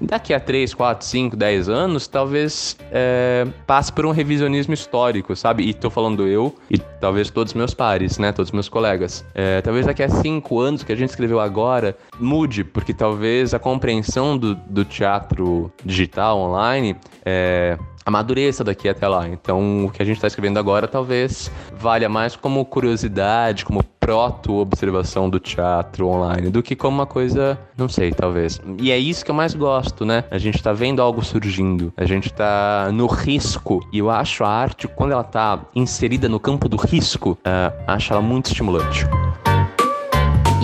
daqui 0.00 0.34
a 0.34 0.40
3, 0.40 0.74
4, 0.74 1.06
5, 1.06 1.36
10 1.36 1.68
anos, 1.68 2.06
talvez 2.06 2.76
é, 2.90 3.46
passe 3.66 3.92
por 3.92 4.06
um 4.06 4.10
revisionismo 4.10 4.74
histórico, 4.74 5.34
sabe? 5.34 5.64
E 5.64 5.74
tô 5.74 5.90
falando 5.90 6.26
eu 6.26 6.54
e 6.70 6.78
talvez 6.78 7.30
todos 7.30 7.52
os 7.52 7.54
meus 7.54 7.74
pares, 7.74 8.18
né? 8.18 8.32
Todos 8.32 8.48
os 8.48 8.52
meus 8.52 8.68
colegas. 8.68 9.24
É, 9.34 9.60
talvez 9.60 9.86
daqui 9.86 10.02
a 10.02 10.08
5 10.08 10.60
anos 10.60 10.82
que 10.82 10.92
a 10.92 10.96
gente 10.96 11.10
escreveu 11.10 11.40
agora 11.40 11.96
mude, 12.18 12.64
porque 12.64 12.92
talvez 12.92 13.54
a 13.54 13.58
compreensão 13.58 14.36
do, 14.36 14.54
do 14.54 14.84
teatro 14.84 15.72
digital 15.84 16.38
online 16.38 16.96
é, 17.24 17.78
amadureça 18.04 18.62
daqui 18.62 18.88
até 18.88 19.08
lá. 19.08 19.26
Então, 19.28 19.86
o 19.86 19.90
que 19.90 20.02
a 20.02 20.04
gente 20.04 20.16
está 20.16 20.26
escrevendo 20.26 20.58
agora 20.58 20.86
talvez 20.86 21.50
valha 21.76 22.08
mais 22.08 22.36
como 22.36 22.64
curiosidade, 22.64 23.64
como 23.64 23.82
proto-observação 24.04 25.30
do 25.30 25.40
teatro 25.40 26.06
online, 26.08 26.50
do 26.50 26.62
que 26.62 26.76
como 26.76 26.98
uma 26.98 27.06
coisa, 27.06 27.58
não 27.74 27.88
sei, 27.88 28.12
talvez. 28.12 28.60
E 28.78 28.92
é 28.92 28.98
isso 28.98 29.24
que 29.24 29.30
eu 29.30 29.34
mais 29.34 29.54
gosto, 29.54 30.04
né? 30.04 30.24
A 30.30 30.36
gente 30.36 30.62
tá 30.62 30.74
vendo 30.74 31.00
algo 31.00 31.24
surgindo, 31.24 31.90
a 31.96 32.04
gente 32.04 32.30
tá 32.30 32.90
no 32.92 33.06
risco, 33.06 33.80
e 33.90 34.00
eu 34.00 34.10
acho 34.10 34.44
a 34.44 34.48
arte, 34.48 34.86
quando 34.86 35.12
ela 35.12 35.24
tá 35.24 35.58
inserida 35.74 36.28
no 36.28 36.38
campo 36.38 36.68
do 36.68 36.76
risco, 36.76 37.30
uh, 37.30 37.72
acho 37.86 38.12
ela 38.12 38.20
muito 38.20 38.46
estimulante. 38.46 39.06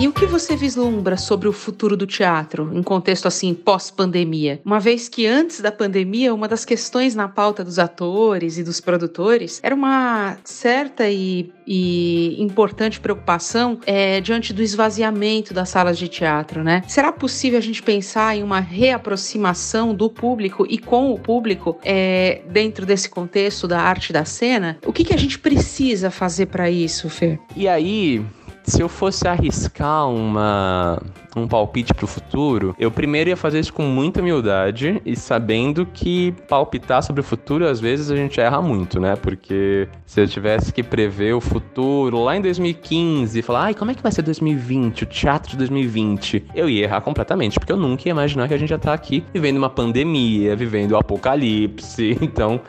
E 0.01 0.07
o 0.07 0.11
que 0.11 0.25
você 0.25 0.55
vislumbra 0.55 1.15
sobre 1.15 1.47
o 1.47 1.53
futuro 1.53 1.95
do 1.95 2.07
teatro, 2.07 2.71
em 2.73 2.81
contexto 2.81 3.27
assim, 3.27 3.53
pós-pandemia? 3.53 4.59
Uma 4.65 4.79
vez 4.79 5.07
que 5.07 5.27
antes 5.27 5.61
da 5.61 5.71
pandemia, 5.71 6.33
uma 6.33 6.47
das 6.47 6.65
questões 6.65 7.13
na 7.13 7.27
pauta 7.27 7.63
dos 7.63 7.77
atores 7.77 8.57
e 8.57 8.63
dos 8.63 8.81
produtores 8.81 9.59
era 9.61 9.75
uma 9.75 10.39
certa 10.43 11.07
e, 11.07 11.53
e 11.67 12.35
importante 12.41 12.99
preocupação 12.99 13.79
é, 13.85 14.19
diante 14.21 14.53
do 14.53 14.63
esvaziamento 14.63 15.53
das 15.53 15.69
salas 15.69 15.99
de 15.99 16.07
teatro, 16.07 16.63
né? 16.63 16.81
Será 16.87 17.11
possível 17.11 17.59
a 17.59 17.61
gente 17.61 17.83
pensar 17.83 18.35
em 18.35 18.41
uma 18.41 18.59
reaproximação 18.59 19.93
do 19.93 20.09
público 20.09 20.65
e 20.67 20.79
com 20.79 21.13
o 21.13 21.19
público 21.19 21.77
é, 21.83 22.41
dentro 22.49 22.87
desse 22.87 23.07
contexto 23.07 23.67
da 23.67 23.79
arte 23.79 24.11
da 24.11 24.25
cena? 24.25 24.79
O 24.83 24.91
que, 24.91 25.03
que 25.03 25.13
a 25.13 25.17
gente 25.17 25.37
precisa 25.37 26.09
fazer 26.09 26.47
para 26.47 26.71
isso, 26.71 27.07
Fer? 27.07 27.39
E 27.55 27.67
aí, 27.67 28.25
se 28.63 28.81
eu 28.81 28.89
fosse 28.89 29.27
arriscar 29.27 30.09
uma, 30.09 31.01
um 31.35 31.47
palpite 31.47 31.93
pro 31.93 32.07
futuro, 32.07 32.75
eu 32.79 32.91
primeiro 32.91 33.29
ia 33.29 33.37
fazer 33.37 33.59
isso 33.59 33.73
com 33.73 33.83
muita 33.83 34.21
humildade 34.21 35.01
e 35.05 35.15
sabendo 35.15 35.85
que 35.85 36.33
palpitar 36.47 37.01
sobre 37.03 37.21
o 37.21 37.23
futuro, 37.23 37.67
às 37.67 37.79
vezes 37.79 38.11
a 38.11 38.15
gente 38.15 38.39
erra 38.39 38.61
muito, 38.61 38.99
né? 38.99 39.15
Porque 39.15 39.87
se 40.05 40.21
eu 40.21 40.27
tivesse 40.27 40.71
que 40.71 40.83
prever 40.83 41.33
o 41.33 41.41
futuro 41.41 42.23
lá 42.23 42.35
em 42.35 42.41
2015 42.41 43.39
e 43.39 43.41
falar, 43.41 43.63
ai, 43.65 43.73
como 43.73 43.91
é 43.91 43.93
que 43.93 44.03
vai 44.03 44.11
ser 44.11 44.21
2020, 44.21 45.03
o 45.03 45.05
teatro 45.05 45.51
de 45.51 45.57
2020? 45.57 46.45
Eu 46.53 46.69
ia 46.69 46.83
errar 46.83 47.01
completamente, 47.01 47.59
porque 47.59 47.71
eu 47.71 47.77
nunca 47.77 48.07
ia 48.07 48.11
imaginar 48.11 48.47
que 48.47 48.53
a 48.53 48.57
gente 48.57 48.69
já 48.69 48.77
tá 48.77 48.93
aqui 48.93 49.23
vivendo 49.33 49.57
uma 49.57 49.69
pandemia, 49.69 50.55
vivendo 50.55 50.91
o 50.91 50.97
apocalipse. 50.97 52.17
Então, 52.31 52.61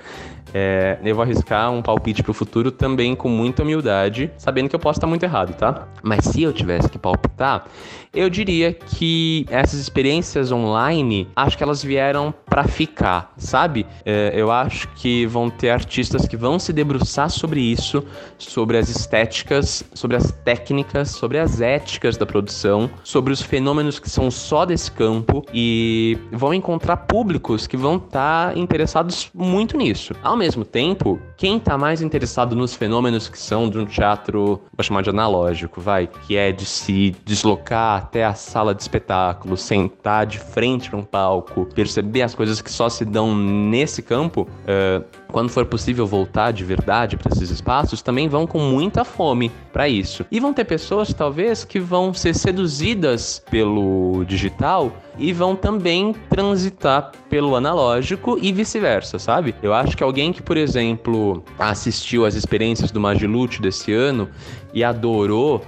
é, 0.54 0.98
eu 1.04 1.14
vou 1.14 1.22
arriscar 1.22 1.70
um 1.70 1.82
palpite 1.82 2.22
pro 2.22 2.32
futuro 2.32 2.70
também 2.70 3.14
com 3.14 3.28
muita 3.28 3.62
humildade, 3.62 4.30
sabendo 4.36 4.68
que 4.68 4.74
eu 4.74 4.80
posso 4.80 4.98
estar 4.98 5.06
muito 5.06 5.22
errado, 5.22 5.54
tá? 5.54 5.88
Mas 6.02 6.24
se 6.24 6.42
eu 6.42 6.52
tivesse 6.52 6.88
que 6.88 6.98
palpitar, 6.98 7.66
eu 8.14 8.28
diria 8.28 8.74
que 8.74 9.46
essas 9.48 9.80
experiências 9.80 10.52
online, 10.52 11.26
acho 11.34 11.56
que 11.56 11.62
elas 11.62 11.82
vieram 11.82 12.32
para 12.44 12.64
ficar, 12.64 13.32
sabe? 13.38 13.86
É, 14.04 14.32
eu 14.34 14.50
acho 14.50 14.86
que 14.88 15.24
vão 15.26 15.48
ter 15.48 15.70
artistas 15.70 16.28
que 16.28 16.36
vão 16.36 16.58
se 16.58 16.74
debruçar 16.74 17.30
sobre 17.30 17.60
isso, 17.60 18.04
sobre 18.36 18.76
as 18.76 18.90
estéticas, 18.90 19.82
sobre 19.94 20.16
as 20.18 20.30
técnicas, 20.44 21.10
sobre 21.10 21.38
as 21.38 21.62
éticas 21.62 22.18
da 22.18 22.26
produção, 22.26 22.90
sobre 23.02 23.32
os 23.32 23.40
fenômenos 23.40 23.98
que 23.98 24.10
são 24.10 24.30
só 24.30 24.66
desse 24.66 24.92
campo 24.92 25.42
e 25.52 26.18
vão 26.30 26.52
encontrar 26.52 26.98
públicos 26.98 27.66
que 27.66 27.78
vão 27.78 27.96
estar 27.96 28.52
tá 28.52 28.58
interessados 28.58 29.30
muito 29.34 29.76
nisso. 29.78 30.14
Ao 30.22 30.36
mesmo 30.42 30.64
tempo, 30.64 31.20
quem 31.42 31.56
está 31.56 31.76
mais 31.76 32.00
interessado 32.00 32.54
nos 32.54 32.72
fenômenos 32.72 33.28
que 33.28 33.36
são 33.36 33.68
de 33.68 33.76
um 33.76 33.84
teatro, 33.84 34.62
vou 34.76 34.84
chamar 34.84 35.02
de 35.02 35.10
analógico, 35.10 35.80
vai, 35.80 36.06
que 36.06 36.36
é 36.36 36.52
de 36.52 36.64
se 36.64 37.16
deslocar 37.24 37.98
até 37.98 38.24
a 38.24 38.32
sala 38.32 38.72
de 38.72 38.80
espetáculo, 38.80 39.56
sentar 39.56 40.24
de 40.24 40.38
frente 40.38 40.88
para 40.88 41.00
um 41.00 41.02
palco, 41.02 41.66
perceber 41.74 42.22
as 42.22 42.32
coisas 42.32 42.62
que 42.62 42.70
só 42.70 42.88
se 42.88 43.04
dão 43.04 43.34
nesse 43.34 44.02
campo, 44.02 44.42
uh, 44.42 45.04
quando 45.32 45.48
for 45.48 45.66
possível 45.66 46.06
voltar 46.06 46.52
de 46.52 46.62
verdade 46.62 47.16
para 47.16 47.32
esses 47.32 47.50
espaços, 47.50 48.02
também 48.02 48.28
vão 48.28 48.46
com 48.46 48.60
muita 48.60 49.02
fome 49.02 49.50
para 49.72 49.88
isso. 49.88 50.24
E 50.30 50.38
vão 50.38 50.52
ter 50.52 50.64
pessoas, 50.64 51.12
talvez, 51.12 51.64
que 51.64 51.80
vão 51.80 52.14
ser 52.14 52.34
seduzidas 52.34 53.42
pelo 53.50 54.24
digital 54.26 54.92
e 55.18 55.32
vão 55.32 55.56
também 55.56 56.14
transitar 56.28 57.12
pelo 57.28 57.56
analógico 57.56 58.38
e 58.40 58.52
vice-versa, 58.52 59.18
sabe? 59.18 59.54
Eu 59.62 59.72
acho 59.72 59.96
que 59.96 60.02
alguém 60.02 60.32
que, 60.32 60.42
por 60.42 60.56
exemplo, 60.56 61.31
assistiu 61.58 62.24
às 62.24 62.34
experiências 62.34 62.90
do 62.90 63.00
Magilute 63.00 63.62
desse 63.62 63.92
ano 63.92 64.28
e 64.74 64.82
adorou 64.82 65.64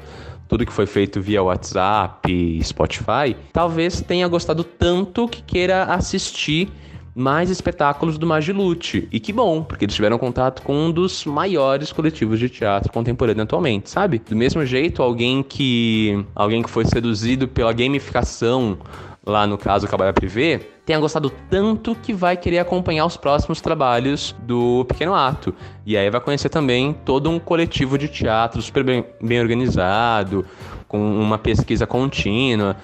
tudo 0.49 0.67
que 0.67 0.73
foi 0.73 0.87
feito 0.87 1.21
via 1.21 1.43
WhatsApp, 1.43 2.61
Spotify, 2.63 3.35
talvez 3.53 4.01
tenha 4.01 4.29
gostado 4.29 4.63
tanto 4.63 5.27
que 5.27 5.43
queira 5.43 5.85
assistir 5.85 6.71
mais 7.15 7.49
espetáculos 7.49 8.19
do 8.19 8.27
Magilute. 8.27 9.09
E 9.13 9.21
que 9.21 9.33
bom, 9.33 9.63
porque 9.63 9.85
eles 9.85 9.95
tiveram 9.95 10.19
contato 10.19 10.63
com 10.63 10.75
um 10.75 10.91
dos 10.91 11.25
maiores 11.25 11.93
coletivos 11.93 12.39
de 12.39 12.49
teatro 12.49 12.93
contemporâneo 12.93 13.45
atualmente, 13.45 13.89
sabe? 13.89 14.19
Do 14.19 14.35
mesmo 14.35 14.67
jeito, 14.67 15.03
alguém 15.03 15.43
que 15.43 16.25
alguém 16.35 16.63
que 16.63 16.71
foi 16.71 16.85
seduzido 16.85 17.47
pela 17.47 17.73
gamificação 17.73 18.79
lá 19.25 19.47
no 19.47 19.57
caso 19.57 19.87
Cabaré 19.87 20.13
Privé, 20.13 20.61
tenha 20.85 20.99
gostado 20.99 21.31
tanto 21.51 21.95
que 21.95 22.13
vai 22.13 22.37
querer 22.37 22.59
acompanhar 22.59 23.07
os 23.07 23.17
próximos 23.17 23.61
trabalhos 23.61 24.35
do 24.41 24.85
Pequeno 24.85 25.15
Ato. 25.15 25.55
E 25.87 25.97
aí 25.97 26.11
vai 26.11 26.21
conhecer 26.21 26.49
também 26.49 26.93
todo 27.05 27.31
um 27.31 27.39
coletivo 27.39 27.97
de 27.97 28.09
teatro 28.09 28.61
super 28.61 28.85
bem, 28.85 29.05
bem 29.21 29.41
organizado, 29.41 30.45
com 30.87 30.99
uma 30.99 31.39
pesquisa 31.39 31.87
contínua. 31.87 32.77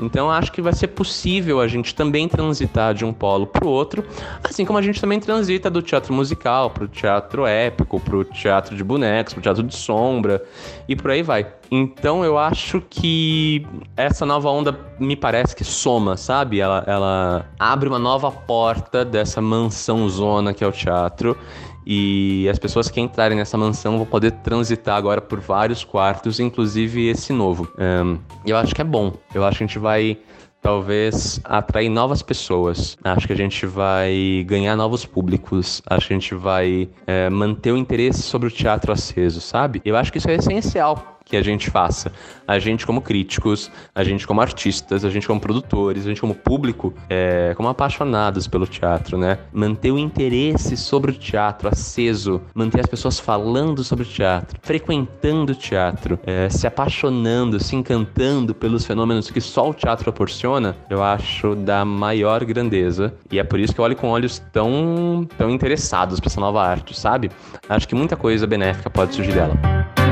Então 0.00 0.30
acho 0.30 0.50
que 0.50 0.60
vai 0.60 0.72
ser 0.72 0.88
possível 0.88 1.60
a 1.60 1.68
gente 1.68 1.94
também 1.94 2.28
transitar 2.28 2.92
de 2.94 3.04
um 3.04 3.12
polo 3.12 3.46
para 3.46 3.64
o 3.64 3.68
outro, 3.68 4.04
assim 4.42 4.64
como 4.64 4.78
a 4.78 4.82
gente 4.82 5.00
também 5.00 5.20
transita 5.20 5.70
do 5.70 5.80
teatro 5.80 6.12
musical 6.12 6.70
para 6.70 6.84
o 6.84 6.88
teatro 6.88 7.46
épico, 7.46 8.00
para 8.00 8.16
o 8.16 8.24
teatro 8.24 8.76
de 8.76 8.82
bonecos, 8.82 9.34
para 9.34 9.40
o 9.40 9.42
teatro 9.42 9.62
de 9.62 9.76
sombra 9.76 10.44
e 10.88 10.96
por 10.96 11.12
aí 11.12 11.22
vai. 11.22 11.46
Então 11.76 12.24
eu 12.24 12.38
acho 12.38 12.80
que 12.88 13.66
essa 13.96 14.24
nova 14.24 14.48
onda 14.48 14.78
me 15.00 15.16
parece 15.16 15.56
que 15.56 15.64
soma, 15.64 16.16
sabe? 16.16 16.60
Ela, 16.60 16.84
ela 16.86 17.50
abre 17.58 17.88
uma 17.88 17.98
nova 17.98 18.30
porta 18.30 19.04
dessa 19.04 19.42
mansão 19.42 20.08
zona 20.08 20.54
que 20.54 20.62
é 20.62 20.68
o 20.68 20.70
teatro 20.70 21.36
e 21.84 22.48
as 22.48 22.60
pessoas 22.60 22.88
que 22.88 23.00
entrarem 23.00 23.36
nessa 23.36 23.58
mansão 23.58 23.96
vão 23.96 24.06
poder 24.06 24.30
transitar 24.30 24.96
agora 24.96 25.20
por 25.20 25.40
vários 25.40 25.82
quartos, 25.82 26.38
inclusive 26.38 27.08
esse 27.08 27.32
novo. 27.32 27.68
Um, 27.76 28.18
eu 28.46 28.56
acho 28.56 28.72
que 28.72 28.80
é 28.80 28.84
bom. 28.84 29.12
Eu 29.34 29.44
acho 29.44 29.58
que 29.58 29.64
a 29.64 29.66
gente 29.66 29.78
vai 29.80 30.16
talvez 30.62 31.40
atrair 31.42 31.88
novas 31.88 32.22
pessoas. 32.22 32.96
Acho 33.02 33.26
que 33.26 33.32
a 33.32 33.36
gente 33.36 33.66
vai 33.66 34.44
ganhar 34.46 34.76
novos 34.76 35.04
públicos. 35.04 35.82
Acho 35.90 36.06
que 36.06 36.12
a 36.12 36.18
gente 36.18 36.36
vai 36.36 36.88
é, 37.04 37.28
manter 37.28 37.72
o 37.72 37.76
interesse 37.76 38.22
sobre 38.22 38.46
o 38.46 38.50
teatro 38.50 38.92
aceso, 38.92 39.40
sabe? 39.40 39.82
Eu 39.84 39.96
acho 39.96 40.12
que 40.12 40.18
isso 40.18 40.30
é 40.30 40.36
essencial 40.36 41.13
que 41.24 41.36
a 41.36 41.42
gente 41.42 41.70
faça. 41.70 42.12
A 42.46 42.58
gente 42.58 42.86
como 42.86 43.00
críticos, 43.00 43.70
a 43.94 44.04
gente 44.04 44.26
como 44.26 44.40
artistas, 44.40 45.04
a 45.04 45.10
gente 45.10 45.26
como 45.26 45.40
produtores, 45.40 46.04
a 46.04 46.08
gente 46.08 46.20
como 46.20 46.34
público, 46.34 46.92
é, 47.08 47.54
como 47.56 47.68
apaixonados 47.68 48.46
pelo 48.46 48.66
teatro, 48.66 49.16
né? 49.16 49.38
Manter 49.52 49.90
o 49.92 49.98
interesse 49.98 50.76
sobre 50.76 51.10
o 51.10 51.14
teatro 51.14 51.68
aceso, 51.68 52.42
manter 52.54 52.80
as 52.80 52.86
pessoas 52.86 53.18
falando 53.18 53.82
sobre 53.82 54.04
o 54.04 54.06
teatro, 54.06 54.58
frequentando 54.62 55.52
o 55.52 55.54
teatro, 55.54 56.18
é, 56.26 56.48
se 56.48 56.66
apaixonando, 56.66 57.58
se 57.58 57.74
encantando 57.74 58.54
pelos 58.54 58.84
fenômenos 58.84 59.30
que 59.30 59.40
só 59.40 59.70
o 59.70 59.74
teatro 59.74 60.04
proporciona, 60.04 60.76
eu 60.90 61.02
acho 61.02 61.54
da 61.54 61.84
maior 61.84 62.44
grandeza. 62.44 63.14
E 63.30 63.38
é 63.38 63.44
por 63.44 63.58
isso 63.58 63.74
que 63.74 63.80
eu 63.80 63.84
olho 63.84 63.96
com 63.96 64.08
olhos 64.08 64.38
tão, 64.52 65.26
tão 65.38 65.50
interessados 65.50 66.20
para 66.20 66.28
essa 66.28 66.40
nova 66.40 66.62
arte, 66.62 66.98
sabe? 66.98 67.30
Acho 67.68 67.88
que 67.88 67.94
muita 67.94 68.16
coisa 68.16 68.46
benéfica 68.46 68.90
pode 68.90 69.14
surgir 69.14 69.32
dela. 69.32 70.03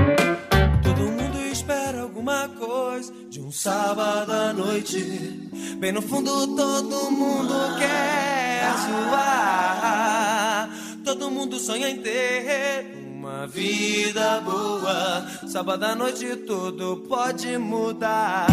Sábado 3.62 4.33
à 4.33 4.52
noite. 4.52 4.99
Bem 5.79 5.93
no 5.93 6.02
fundo 6.02 6.47
todo 6.57 7.11
mundo 7.12 7.55
quer 7.79 8.75
zoar. 8.88 10.69
Todo 11.05 11.31
mundo 11.31 11.61
sonha 11.61 11.88
em 11.91 11.99
ter 11.99 12.87
uma 13.14 13.47
vida 13.47 14.41
boa. 14.41 15.25
Sábado 15.47 15.85
à 15.85 15.95
noite 15.95 16.35
tudo 16.37 17.05
pode 17.09 17.57
mudar. 17.59 18.47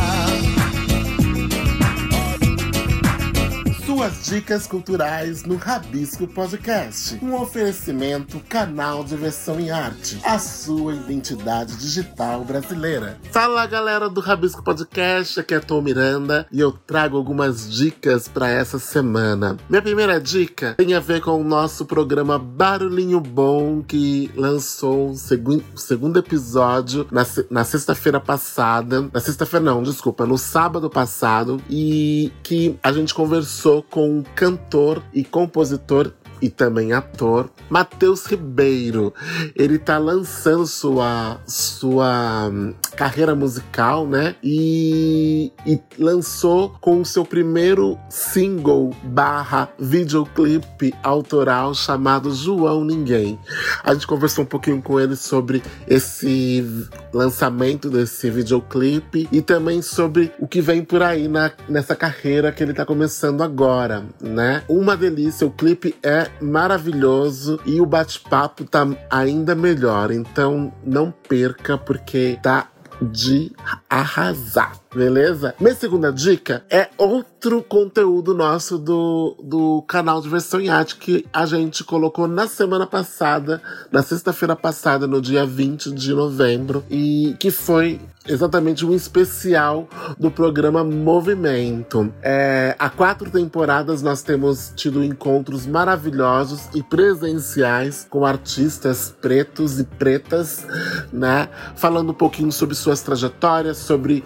Suas 3.89 4.25
dicas 4.25 4.67
culturais 4.67 5.43
no 5.43 5.55
Rabisco 5.55 6.27
Podcast. 6.27 7.17
Um 7.23 7.33
oferecimento 7.33 8.39
canal 8.47 9.03
de 9.03 9.15
versão 9.15 9.59
em 9.59 9.71
arte. 9.71 10.21
A 10.23 10.37
sua 10.37 10.93
identidade 10.93 11.75
digital 11.75 12.45
brasileira. 12.45 13.17
Fala 13.31 13.65
galera 13.65 14.07
do 14.07 14.21
Rabisco 14.21 14.63
Podcast, 14.63 15.39
aqui 15.39 15.55
é 15.55 15.59
Tom 15.59 15.81
Miranda 15.81 16.45
e 16.51 16.59
eu 16.59 16.71
trago 16.71 17.17
algumas 17.17 17.67
dicas 17.67 18.27
para 18.27 18.47
essa 18.47 18.77
semana. 18.77 19.57
Minha 19.67 19.81
primeira 19.81 20.21
dica 20.21 20.75
tem 20.77 20.93
a 20.93 20.99
ver 20.99 21.21
com 21.21 21.41
o 21.41 21.43
nosso 21.43 21.83
programa 21.83 22.37
Barulhinho 22.37 23.19
Bom 23.19 23.81
que 23.81 24.29
lançou 24.35 25.09
o 25.09 25.15
segundo, 25.15 25.63
segundo 25.75 26.19
episódio 26.19 27.07
na, 27.11 27.25
na 27.49 27.63
sexta-feira 27.63 28.19
passada. 28.19 29.09
Na 29.11 29.19
sexta-feira 29.19 29.65
não, 29.65 29.81
desculpa, 29.81 30.27
no 30.27 30.37
sábado 30.37 30.91
passado 30.91 31.59
e 31.67 32.31
que 32.43 32.77
a 32.83 32.91
gente 32.91 33.15
conversou 33.15 33.78
com 33.81 34.19
o 34.19 34.23
cantor 34.35 35.03
e 35.13 35.23
compositor 35.23 36.11
e 36.41 36.49
também 36.49 36.93
ator, 36.93 37.49
Matheus 37.69 38.25
Ribeiro. 38.25 39.13
Ele 39.55 39.77
tá 39.77 39.97
lançando 39.97 40.65
sua, 40.65 41.39
sua 41.45 42.49
hum, 42.49 42.73
carreira 42.99 43.33
musical, 43.33 44.05
né? 44.05 44.35
E, 44.43 45.53
e 45.65 45.79
lançou 45.97 46.75
com 46.81 46.99
o 46.99 47.05
seu 47.05 47.23
primeiro 47.23 47.97
single 48.09 48.93
barra 49.03 49.69
videoclipe 49.79 50.93
autoral 51.01 51.73
chamado 51.73 52.29
João 52.33 52.83
Ninguém. 52.83 53.39
A 53.85 53.93
gente 53.93 54.05
conversou 54.05 54.43
um 54.43 54.47
pouquinho 54.47 54.81
com 54.81 54.99
ele 54.99 55.15
sobre 55.15 55.63
esse 55.87 56.89
lançamento 57.13 57.89
desse 57.89 58.29
videoclipe 58.29 59.29
e 59.31 59.41
também 59.41 59.81
sobre 59.81 60.33
o 60.37 60.45
que 60.45 60.59
vem 60.59 60.83
por 60.83 61.01
aí 61.01 61.29
na, 61.29 61.53
nessa 61.69 61.95
carreira 61.95 62.51
que 62.51 62.61
ele 62.61 62.73
tá 62.73 62.85
começando 62.85 63.41
agora, 63.41 64.03
né? 64.19 64.61
Uma 64.67 64.97
delícia, 64.97 65.47
o 65.47 65.51
clipe 65.51 65.95
é 66.03 66.27
maravilhoso 66.41 67.61
e 67.65 67.79
o 67.79 67.85
bate-papo 67.85 68.65
tá 68.65 68.85
ainda 69.09 69.55
melhor. 69.55 70.11
Então 70.11 70.73
não 70.83 71.13
perca, 71.29 71.77
porque 71.77 72.37
tá 72.43 72.67
de 73.01 73.51
arrasar, 73.89 74.71
beleza? 74.93 75.53
Minha 75.59 75.75
segunda 75.75 76.11
dica 76.11 76.63
é 76.69 76.89
outro 76.97 77.63
conteúdo 77.63 78.33
nosso 78.33 78.77
do, 78.77 79.35
do 79.43 79.81
canal 79.83 80.21
de 80.21 80.29
versão 80.29 80.59
em 80.59 80.69
arte 80.69 80.95
que 80.95 81.25
a 81.31 81.45
gente 81.45 81.83
colocou 81.83 82.27
na 82.27 82.47
semana 82.47 82.85
passada, 82.85 83.61
na 83.91 84.01
sexta-feira 84.01 84.55
passada, 84.55 85.07
no 85.07 85.21
dia 85.21 85.45
20 85.45 85.91
de 85.91 86.13
novembro, 86.13 86.83
e 86.89 87.35
que 87.39 87.51
foi 87.51 87.99
exatamente 88.27 88.85
um 88.85 88.93
especial 88.93 89.87
do 90.17 90.29
programa 90.29 90.83
Movimento. 90.83 92.13
É, 92.21 92.75
há 92.77 92.89
quatro 92.89 93.29
temporadas 93.29 94.01
nós 94.01 94.21
temos 94.21 94.71
tido 94.75 95.03
encontros 95.03 95.65
maravilhosos 95.65 96.69
e 96.75 96.83
presenciais 96.83 98.05
com 98.09 98.25
artistas 98.25 99.13
pretos 99.21 99.79
e 99.79 99.83
pretas, 99.83 100.65
né? 101.11 101.49
Falando 101.75 102.11
um 102.11 102.13
pouquinho 102.13 102.51
sobre 102.51 102.75
suas 102.75 103.01
trajetórias, 103.01 103.77
sobre 103.77 104.23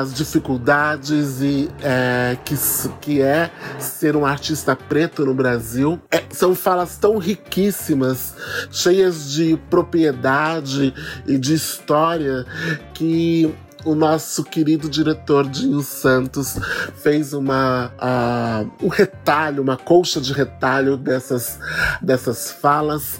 as 0.00 0.14
dificuldades 0.14 1.40
e 1.40 1.70
é, 1.82 2.36
que, 2.44 2.54
que 3.00 3.20
é 3.20 3.50
ser 3.78 4.16
um 4.16 4.24
artista 4.24 4.74
preto 4.74 5.24
no 5.24 5.34
Brasil. 5.34 6.00
É, 6.10 6.22
são 6.30 6.54
falas 6.54 6.96
tão 6.96 7.18
riquíssimas, 7.18 8.34
cheias 8.70 9.30
de 9.30 9.56
propriedade 9.68 10.94
e 11.26 11.38
de 11.38 11.54
história 11.54 12.46
que 12.94 13.52
o 13.84 13.94
nosso 13.94 14.44
querido 14.44 14.90
diretor 14.90 15.48
Dinho 15.48 15.80
Santos 15.80 16.58
fez 16.96 17.32
uma 17.32 17.90
uh, 17.96 18.84
um 18.84 18.88
retalho, 18.88 19.62
uma 19.62 19.76
colcha 19.76 20.20
de 20.20 20.32
retalho 20.32 20.96
dessas, 20.96 21.58
dessas 22.02 22.50
falas 22.50 23.18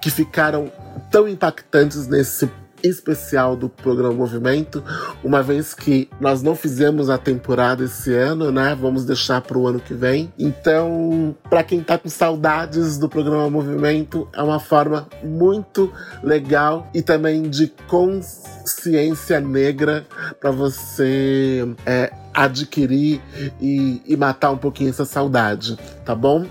que 0.00 0.10
ficaram 0.10 0.70
tão 1.10 1.26
impactantes 1.26 2.06
nesse 2.06 2.50
especial 2.82 3.56
do 3.56 3.68
programa 3.68 4.14
Movimento, 4.14 4.82
uma 5.22 5.42
vez 5.42 5.74
que 5.74 6.08
nós 6.20 6.42
não 6.42 6.54
fizemos 6.54 7.10
a 7.10 7.18
temporada 7.18 7.84
esse 7.84 8.12
ano, 8.14 8.50
né? 8.50 8.76
Vamos 8.78 9.04
deixar 9.04 9.40
para 9.40 9.58
o 9.58 9.66
ano 9.66 9.80
que 9.80 9.94
vem. 9.94 10.32
Então, 10.38 11.34
para 11.48 11.62
quem 11.62 11.82
tá 11.82 11.98
com 11.98 12.08
saudades 12.08 12.98
do 12.98 13.08
programa 13.08 13.48
Movimento, 13.48 14.28
é 14.32 14.42
uma 14.42 14.60
forma 14.60 15.08
muito 15.22 15.92
legal 16.22 16.88
e 16.94 17.02
também 17.02 17.42
de 17.42 17.72
consciência 17.86 19.40
negra 19.40 20.06
para 20.40 20.50
você 20.50 21.66
é, 21.86 22.12
adquirir 22.34 23.20
e, 23.60 24.02
e, 24.06 24.16
matar 24.16 24.50
um 24.50 24.56
pouquinho 24.56 24.90
essa 24.90 25.04
saudade, 25.04 25.78
tá 26.04 26.14
bom? 26.14 26.46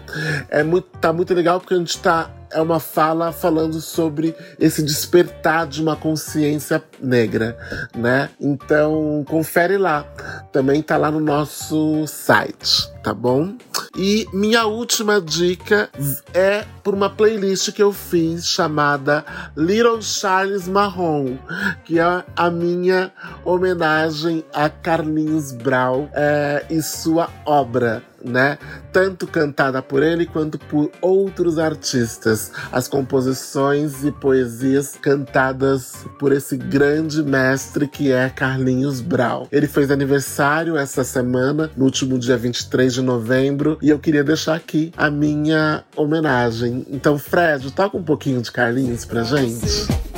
É 0.50 0.64
muito, 0.64 0.88
tá 1.00 1.12
muito 1.12 1.34
legal 1.34 1.60
porque 1.60 1.74
a 1.74 1.78
gente 1.78 1.98
tá 1.98 2.30
é 2.54 2.62
uma 2.62 2.80
fala 2.80 3.32
falando 3.32 3.80
sobre 3.82 4.36
esse 4.60 4.84
despertar 4.84 5.68
de 5.68 5.82
uma 5.82 5.96
consciência 5.96 6.84
negra, 7.02 7.58
né? 7.96 8.30
Então, 8.40 9.24
confere 9.28 9.78
lá. 9.78 10.06
Também 10.52 10.82
tá 10.82 10.98
lá 10.98 11.10
no 11.12 11.20
nosso 11.20 12.06
site, 12.08 12.92
tá 13.04 13.14
bom? 13.14 13.56
E 13.98 14.26
minha 14.34 14.66
última 14.66 15.20
dica 15.20 15.90
é 16.34 16.66
por 16.84 16.94
uma 16.94 17.10
playlist 17.10 17.72
que 17.72 17.84
eu 17.84 17.92
fiz 17.92 18.48
chamada 18.48 19.26
Little 19.56 20.02
Charles 20.02 20.68
Marrom, 20.68 21.38
que 21.84 22.00
é 22.00 22.24
a 22.36 22.50
minha 22.50 23.12
homenagem 23.44 24.46
a 24.54 24.70
Carlinhos 24.70 25.52
Brau 25.52 26.10
é, 26.14 26.66
e 26.70 26.82
sua 26.82 27.30
obra 27.46 28.04
né? 28.24 28.58
Tanto 28.92 29.28
cantada 29.28 29.82
por 29.82 30.04
ele 30.04 30.26
quanto 30.26 30.58
por 30.58 30.92
outros 31.02 31.58
artistas. 31.58 32.52
As 32.72 32.88
composições 32.88 34.04
e 34.04 34.12
poesias 34.12 34.96
cantadas 35.02 36.06
por 36.20 36.32
esse 36.32 36.58
grande 36.58 37.24
mestre 37.24 37.88
que 37.88 38.12
é 38.12 38.30
Carlinhos 38.30 39.02
Brau. 39.02 39.48
Ele 39.52 39.68
fez 39.68 39.92
aniversário 39.92 40.78
essa 40.78 41.04
semana, 41.04 41.70
no 41.76 41.86
último 41.86 42.18
dia 42.20 42.38
23 42.38 42.94
de 42.94 43.02
novembro, 43.02 43.78
e 43.82 43.90
eu 43.90 44.00
queria 44.00 44.24
deixar 44.24 44.56
aqui 44.56 44.92
a 44.98 45.10
minha 45.10 45.84
homenagem. 45.96 46.86
Então, 46.90 47.18
Fred, 47.18 47.72
toca 47.72 47.98
um 47.98 48.04
pouquinho 48.04 48.42
de 48.42 48.52
Carlinhos 48.52 49.06
pra 49.06 49.24
gente. 49.24 50.11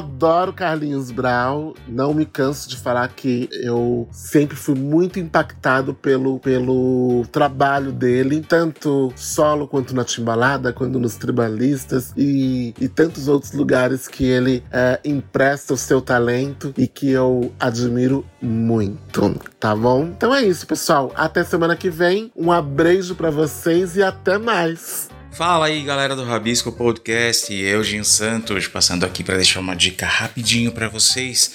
Adoro 0.00 0.52
Carlinhos 0.52 1.10
Brau. 1.10 1.74
Não 1.86 2.12
me 2.12 2.26
canso 2.26 2.68
de 2.68 2.76
falar 2.76 3.08
que 3.08 3.48
eu 3.52 4.08
sempre 4.10 4.56
fui 4.56 4.74
muito 4.74 5.18
impactado 5.18 5.94
pelo, 5.94 6.38
pelo 6.40 7.24
trabalho 7.30 7.92
dele, 7.92 8.44
tanto 8.46 9.12
solo 9.14 9.68
quanto 9.68 9.94
na 9.94 10.04
Timbalada, 10.04 10.72
quanto 10.72 10.98
nos 10.98 11.16
Tribalistas 11.16 12.12
e, 12.16 12.74
e 12.80 12.88
tantos 12.88 13.28
outros 13.28 13.52
lugares 13.52 14.08
que 14.08 14.24
ele 14.24 14.62
é, 14.72 14.98
empresta 15.04 15.74
o 15.74 15.76
seu 15.76 16.00
talento 16.00 16.74
e 16.76 16.88
que 16.88 17.10
eu 17.10 17.52
admiro 17.60 18.24
muito, 18.40 19.38
tá 19.58 19.76
bom? 19.76 20.04
Então 20.04 20.34
é 20.34 20.42
isso, 20.42 20.66
pessoal. 20.66 21.12
Até 21.14 21.44
semana 21.44 21.76
que 21.76 21.90
vem. 21.90 22.32
Um 22.34 22.50
abraço 22.50 23.14
para 23.14 23.30
vocês 23.30 23.96
e 23.96 24.02
até 24.02 24.38
mais. 24.38 25.08
Fala 25.32 25.66
aí, 25.66 25.82
galera 25.84 26.16
do 26.16 26.24
Rabisco 26.24 26.72
Podcast, 26.72 27.54
eu, 27.54 27.82
Gin 27.84 28.02
Santos, 28.02 28.66
passando 28.66 29.06
aqui 29.06 29.22
para 29.22 29.36
deixar 29.36 29.60
uma 29.60 29.76
dica 29.76 30.04
rapidinho 30.04 30.72
para 30.72 30.88
vocês. 30.88 31.52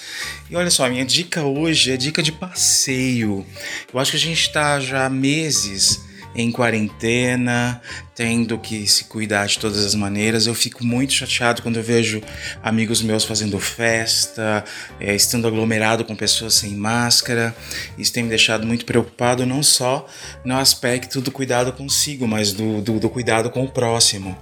E 0.50 0.56
olha 0.56 0.70
só, 0.70 0.88
minha 0.88 1.04
dica 1.04 1.44
hoje 1.44 1.92
é 1.92 1.96
dica 1.96 2.22
de 2.22 2.32
passeio. 2.32 3.46
Eu 3.92 4.00
acho 4.00 4.12
que 4.12 4.16
a 4.16 4.20
gente 4.20 4.40
está 4.40 4.80
já 4.80 5.06
há 5.06 5.10
meses 5.10 6.00
em 6.36 6.52
quarentena, 6.52 7.80
tendo 8.14 8.58
que 8.58 8.86
se 8.86 9.04
cuidar 9.04 9.46
de 9.46 9.58
todas 9.58 9.84
as 9.84 9.94
maneiras. 9.94 10.46
Eu 10.46 10.54
fico 10.54 10.84
muito 10.84 11.14
chateado 11.14 11.62
quando 11.62 11.76
eu 11.76 11.82
vejo 11.82 12.22
amigos 12.62 13.02
meus 13.02 13.24
fazendo 13.24 13.58
festa, 13.58 14.62
é, 15.00 15.14
estando 15.14 15.48
aglomerado 15.48 16.04
com 16.04 16.14
pessoas 16.14 16.54
sem 16.54 16.74
máscara. 16.74 17.56
Isso 17.96 18.12
tem 18.12 18.22
me 18.22 18.28
deixado 18.28 18.66
muito 18.66 18.84
preocupado, 18.84 19.46
não 19.46 19.62
só 19.62 20.06
no 20.44 20.56
aspecto 20.56 21.20
do 21.20 21.32
cuidado 21.32 21.72
consigo, 21.72 22.28
mas 22.28 22.52
do, 22.52 22.82
do, 22.82 23.00
do 23.00 23.08
cuidado 23.08 23.50
com 23.50 23.64
o 23.64 23.68
próximo. 23.68 24.36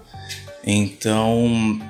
Então, 0.66 1.80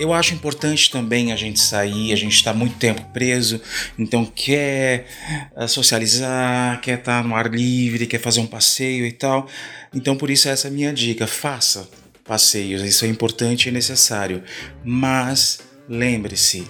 eu 0.00 0.14
acho 0.14 0.32
importante 0.34 0.90
também 0.90 1.30
a 1.30 1.36
gente 1.36 1.60
sair, 1.60 2.12
a 2.12 2.16
gente 2.16 2.34
está 2.34 2.54
muito 2.54 2.76
tempo 2.76 3.02
preso, 3.12 3.60
então 3.98 4.24
quer 4.24 5.06
eh, 5.54 5.66
socializar, 5.68 6.80
quer 6.80 6.98
estar 6.98 7.22
tá 7.22 7.28
no 7.28 7.34
ar 7.34 7.50
livre, 7.50 8.06
quer 8.06 8.18
fazer 8.18 8.40
um 8.40 8.46
passeio 8.46 9.04
e 9.04 9.12
tal. 9.12 9.46
Então 9.94 10.16
por 10.16 10.30
isso 10.30 10.48
essa 10.48 10.68
é 10.68 10.70
a 10.70 10.72
minha 10.72 10.92
dica, 10.92 11.26
faça 11.26 11.88
passeios, 12.24 12.82
isso 12.82 13.04
é 13.04 13.08
importante 13.08 13.68
e 13.68 13.72
necessário. 13.72 14.42
Mas 14.82 15.60
lembre-se, 15.88 16.66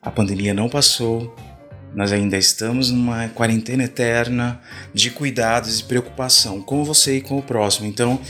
A 0.00 0.12
pandemia 0.12 0.54
não 0.54 0.68
passou, 0.68 1.34
nós 1.94 2.12
ainda 2.12 2.36
estamos 2.36 2.90
numa 2.90 3.28
quarentena 3.28 3.84
eterna 3.84 4.60
de 4.94 5.10
cuidados 5.10 5.80
e 5.80 5.84
preocupação 5.84 6.62
com 6.62 6.84
você 6.84 7.16
e 7.16 7.20
com 7.20 7.38
o 7.38 7.42
próximo. 7.42 7.86
Então, 7.86 8.20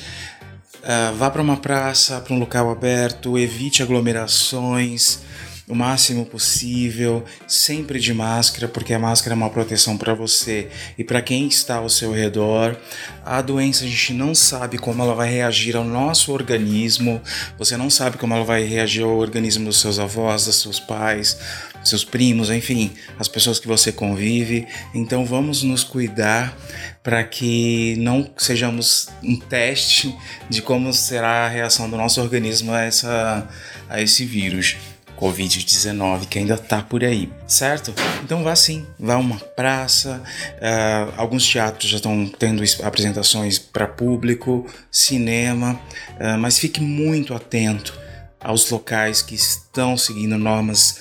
uh, 0.88 1.14
vá 1.14 1.30
para 1.30 1.42
uma 1.42 1.56
praça, 1.56 2.20
para 2.20 2.34
um 2.34 2.38
local 2.38 2.70
aberto, 2.70 3.38
evite 3.38 3.82
aglomerações 3.82 5.20
o 5.68 5.74
máximo 5.74 6.24
possível, 6.24 7.22
sempre 7.46 8.00
de 8.00 8.14
máscara, 8.14 8.66
porque 8.66 8.94
a 8.94 8.98
máscara 8.98 9.34
é 9.34 9.36
uma 9.36 9.50
proteção 9.50 9.98
para 9.98 10.14
você 10.14 10.68
e 10.96 11.04
para 11.04 11.20
quem 11.20 11.46
está 11.46 11.76
ao 11.76 11.90
seu 11.90 12.10
redor. 12.10 12.74
A 13.24 13.42
doença 13.42 13.84
a 13.84 13.86
gente 13.86 14.14
não 14.14 14.34
sabe 14.34 14.78
como 14.78 15.02
ela 15.02 15.14
vai 15.14 15.30
reagir 15.30 15.76
ao 15.76 15.84
nosso 15.84 16.32
organismo, 16.32 17.20
você 17.58 17.76
não 17.76 17.90
sabe 17.90 18.16
como 18.16 18.32
ela 18.32 18.44
vai 18.44 18.62
reagir 18.64 19.04
ao 19.04 19.14
organismo 19.14 19.66
dos 19.66 19.78
seus 19.78 19.98
avós, 19.98 20.46
dos 20.46 20.56
seus 20.56 20.80
pais, 20.80 21.38
seus 21.88 22.04
primos, 22.04 22.50
enfim, 22.50 22.92
as 23.18 23.28
pessoas 23.28 23.58
que 23.58 23.66
você 23.66 23.90
convive. 23.92 24.66
Então 24.94 25.24
vamos 25.24 25.62
nos 25.62 25.84
cuidar 25.84 26.56
para 27.02 27.24
que 27.24 27.96
não 27.98 28.30
sejamos 28.36 29.08
um 29.22 29.38
teste 29.38 30.14
de 30.48 30.60
como 30.62 30.92
será 30.92 31.46
a 31.46 31.48
reação 31.48 31.88
do 31.88 31.96
nosso 31.96 32.20
organismo 32.20 32.72
a, 32.72 32.82
essa, 32.82 33.48
a 33.88 34.00
esse 34.00 34.24
vírus. 34.24 34.76
Covid-19 35.18 36.26
que 36.26 36.38
ainda 36.38 36.56
tá 36.56 36.80
por 36.80 37.02
aí, 37.02 37.28
certo? 37.46 37.92
Então 38.22 38.44
vá 38.44 38.54
sim, 38.54 38.86
vá 38.98 39.14
a 39.14 39.18
uma 39.18 39.36
praça, 39.36 40.22
uh, 40.54 41.12
alguns 41.16 41.44
teatros 41.44 41.90
já 41.90 41.96
estão 41.96 42.26
tendo 42.38 42.62
apresentações 42.84 43.58
para 43.58 43.88
público, 43.88 44.64
cinema, 44.92 45.72
uh, 46.20 46.38
mas 46.38 46.58
fique 46.58 46.80
muito 46.80 47.34
atento 47.34 47.98
aos 48.40 48.70
locais 48.70 49.20
que 49.20 49.34
estão 49.34 49.96
seguindo 49.96 50.38
normas 50.38 51.00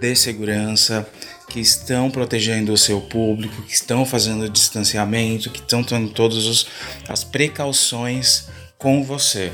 de 0.00 0.14
segurança, 0.16 1.08
que 1.48 1.60
estão 1.60 2.10
protegendo 2.10 2.72
o 2.72 2.78
seu 2.78 3.00
público, 3.00 3.62
que 3.62 3.74
estão 3.74 4.04
fazendo 4.04 4.48
distanciamento, 4.48 5.50
que 5.50 5.60
estão 5.60 5.82
tendo 5.82 6.10
todas 6.10 6.66
as 7.08 7.24
precauções 7.24 8.46
com 8.76 9.02
você. 9.02 9.50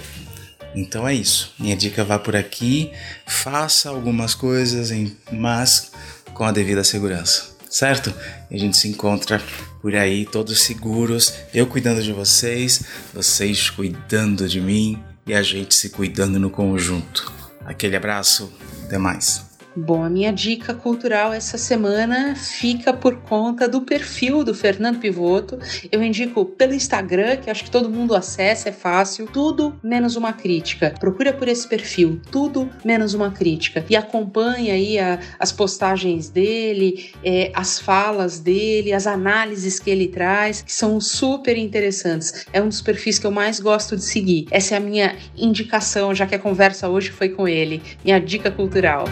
Então 0.75 1.07
é 1.07 1.15
isso. 1.15 1.55
Minha 1.59 1.77
dica 1.77 2.05
vá 2.05 2.19
por 2.19 2.35
aqui, 2.35 2.91
faça 3.27 3.89
algumas 3.89 4.35
coisas, 4.35 4.91
mas 5.31 5.93
com 6.33 6.45
a 6.45 6.51
devida 6.51 6.83
segurança, 6.83 7.57
certo? 7.71 8.13
E 8.51 8.57
a 8.57 8.59
gente 8.59 8.77
se 8.77 8.89
encontra 8.89 9.41
por 9.81 9.95
aí, 9.95 10.27
todos 10.27 10.63
seguros, 10.63 11.33
eu 11.53 11.67
cuidando 11.67 12.03
de 12.03 12.13
vocês, 12.13 12.83
vocês 13.13 13.71
cuidando 13.71 14.49
de 14.49 14.61
mim 14.61 15.01
e 15.27 15.33
a 15.33 15.43
gente 15.43 15.75
se 15.75 15.91
cuidando 15.91 16.41
no 16.41 16.51
conjunto. 16.51 17.33
Aquele 17.65 17.95
abraço, 17.95 18.53
até 18.85 18.99
mais. 18.99 19.54
Bom, 19.77 20.05
a 20.05 20.09
minha 20.09 20.33
dica 20.33 20.73
cultural 20.73 21.33
essa 21.33 21.59
semana 21.59 22.37
fica 22.37 22.93
por 22.93 23.17
conta 23.23 23.69
do 23.69 23.81
perfil 23.81 24.45
do 24.45 24.55
Fernando 24.55 25.01
Pivoto. 25.01 25.59
Eu 25.91 26.01
indico 26.01 26.45
pelo 26.45 26.75
Instagram, 26.75 27.39
que 27.39 27.51
acho 27.51 27.65
que 27.65 27.71
todo 27.71 27.91
mundo 27.91 28.15
acessa, 28.15 28.69
é 28.69 28.73
fácil. 28.73 29.27
Tudo 29.27 29.75
menos 29.83 30.15
uma 30.15 30.33
crítica. 30.33 30.95
Procura 31.01 31.33
por 31.33 31.49
esse 31.49 31.67
perfil, 31.67 32.21
tudo 32.31 32.71
menos 32.85 33.15
uma 33.15 33.33
crítica. 33.33 33.85
E 33.91 33.97
acompanhe 33.97 34.71
aí 34.71 34.99
a, 34.99 35.19
as 35.41 35.51
postagens 35.51 36.29
dele, 36.29 37.13
é, 37.25 37.51
as 37.53 37.81
falas 37.81 38.39
dele, 38.39 38.93
as 38.93 39.09
análises 39.09 39.81
que 39.81 39.91
ele 39.91 40.07
traz, 40.07 40.63
que 40.63 40.73
são 40.73 41.01
super 41.01 41.59
interessantes. 41.59 42.47
É 42.53 42.63
um 42.63 42.69
dos 42.69 42.81
perfis 42.81 43.19
que 43.19 43.27
eu 43.27 43.33
mais 43.33 43.59
gosto 43.59 43.97
de 43.97 44.05
seguir. 44.05 44.47
Essa 44.53 44.75
é 44.75 44.79
a 44.79 44.81
minha 44.81 45.17
indicação, 45.37 46.15
já 46.15 46.27
que 46.27 46.35
a 46.37 46.39
conversa 46.39 46.89
hoje 46.89 47.11
foi 47.11 47.31
com 47.31 47.49
ele. 47.49 47.83
Minha 48.05 48.21
dica 48.21 48.53
cultural. 48.53 49.07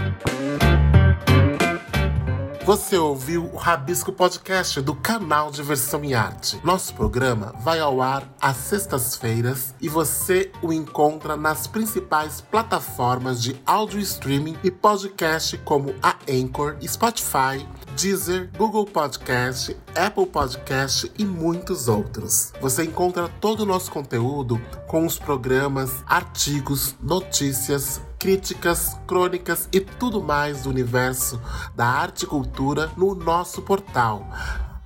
Você 2.64 2.96
ouviu 2.96 3.51
o 3.53 3.57
Rabisco 3.57 4.12
Podcast 4.12 4.81
do 4.81 4.94
canal 4.94 5.51
Diversão 5.51 6.05
e 6.05 6.14
Arte. 6.14 6.61
Nosso 6.62 6.94
programa 6.94 7.53
vai 7.59 7.81
ao 7.81 8.01
ar 8.01 8.33
às 8.40 8.57
sextas-feiras 8.57 9.75
e 9.81 9.88
você 9.88 10.53
o 10.62 10.72
encontra 10.72 11.37
nas 11.37 11.66
principais 11.66 12.40
plataformas 12.40 13.42
de 13.42 13.61
áudio 13.66 13.98
streaming 13.98 14.57
e 14.62 14.70
podcast 14.70 15.59
como 15.59 15.92
a 16.01 16.16
Anchor, 16.31 16.77
Spotify, 16.87 17.66
Deezer, 18.01 18.48
Google 18.57 18.87
Podcast, 18.87 19.77
Apple 19.96 20.27
Podcast 20.27 21.11
e 21.18 21.25
muitos 21.25 21.88
outros. 21.88 22.53
Você 22.61 22.85
encontra 22.85 23.29
todo 23.40 23.64
o 23.64 23.66
nosso 23.66 23.90
conteúdo 23.90 24.61
com 24.87 25.05
os 25.05 25.18
programas, 25.18 25.90
artigos, 26.07 26.94
notícias, 27.03 28.01
críticas, 28.22 28.96
crônicas 29.04 29.68
e 29.72 29.80
tudo 29.80 30.22
mais 30.22 30.62
do 30.62 30.70
universo 30.70 31.42
da 31.74 31.88
arte 31.88 32.22
e 32.22 32.28
cultura 32.28 32.88
no 32.96 33.16
nosso 33.16 33.62
portal 33.62 34.28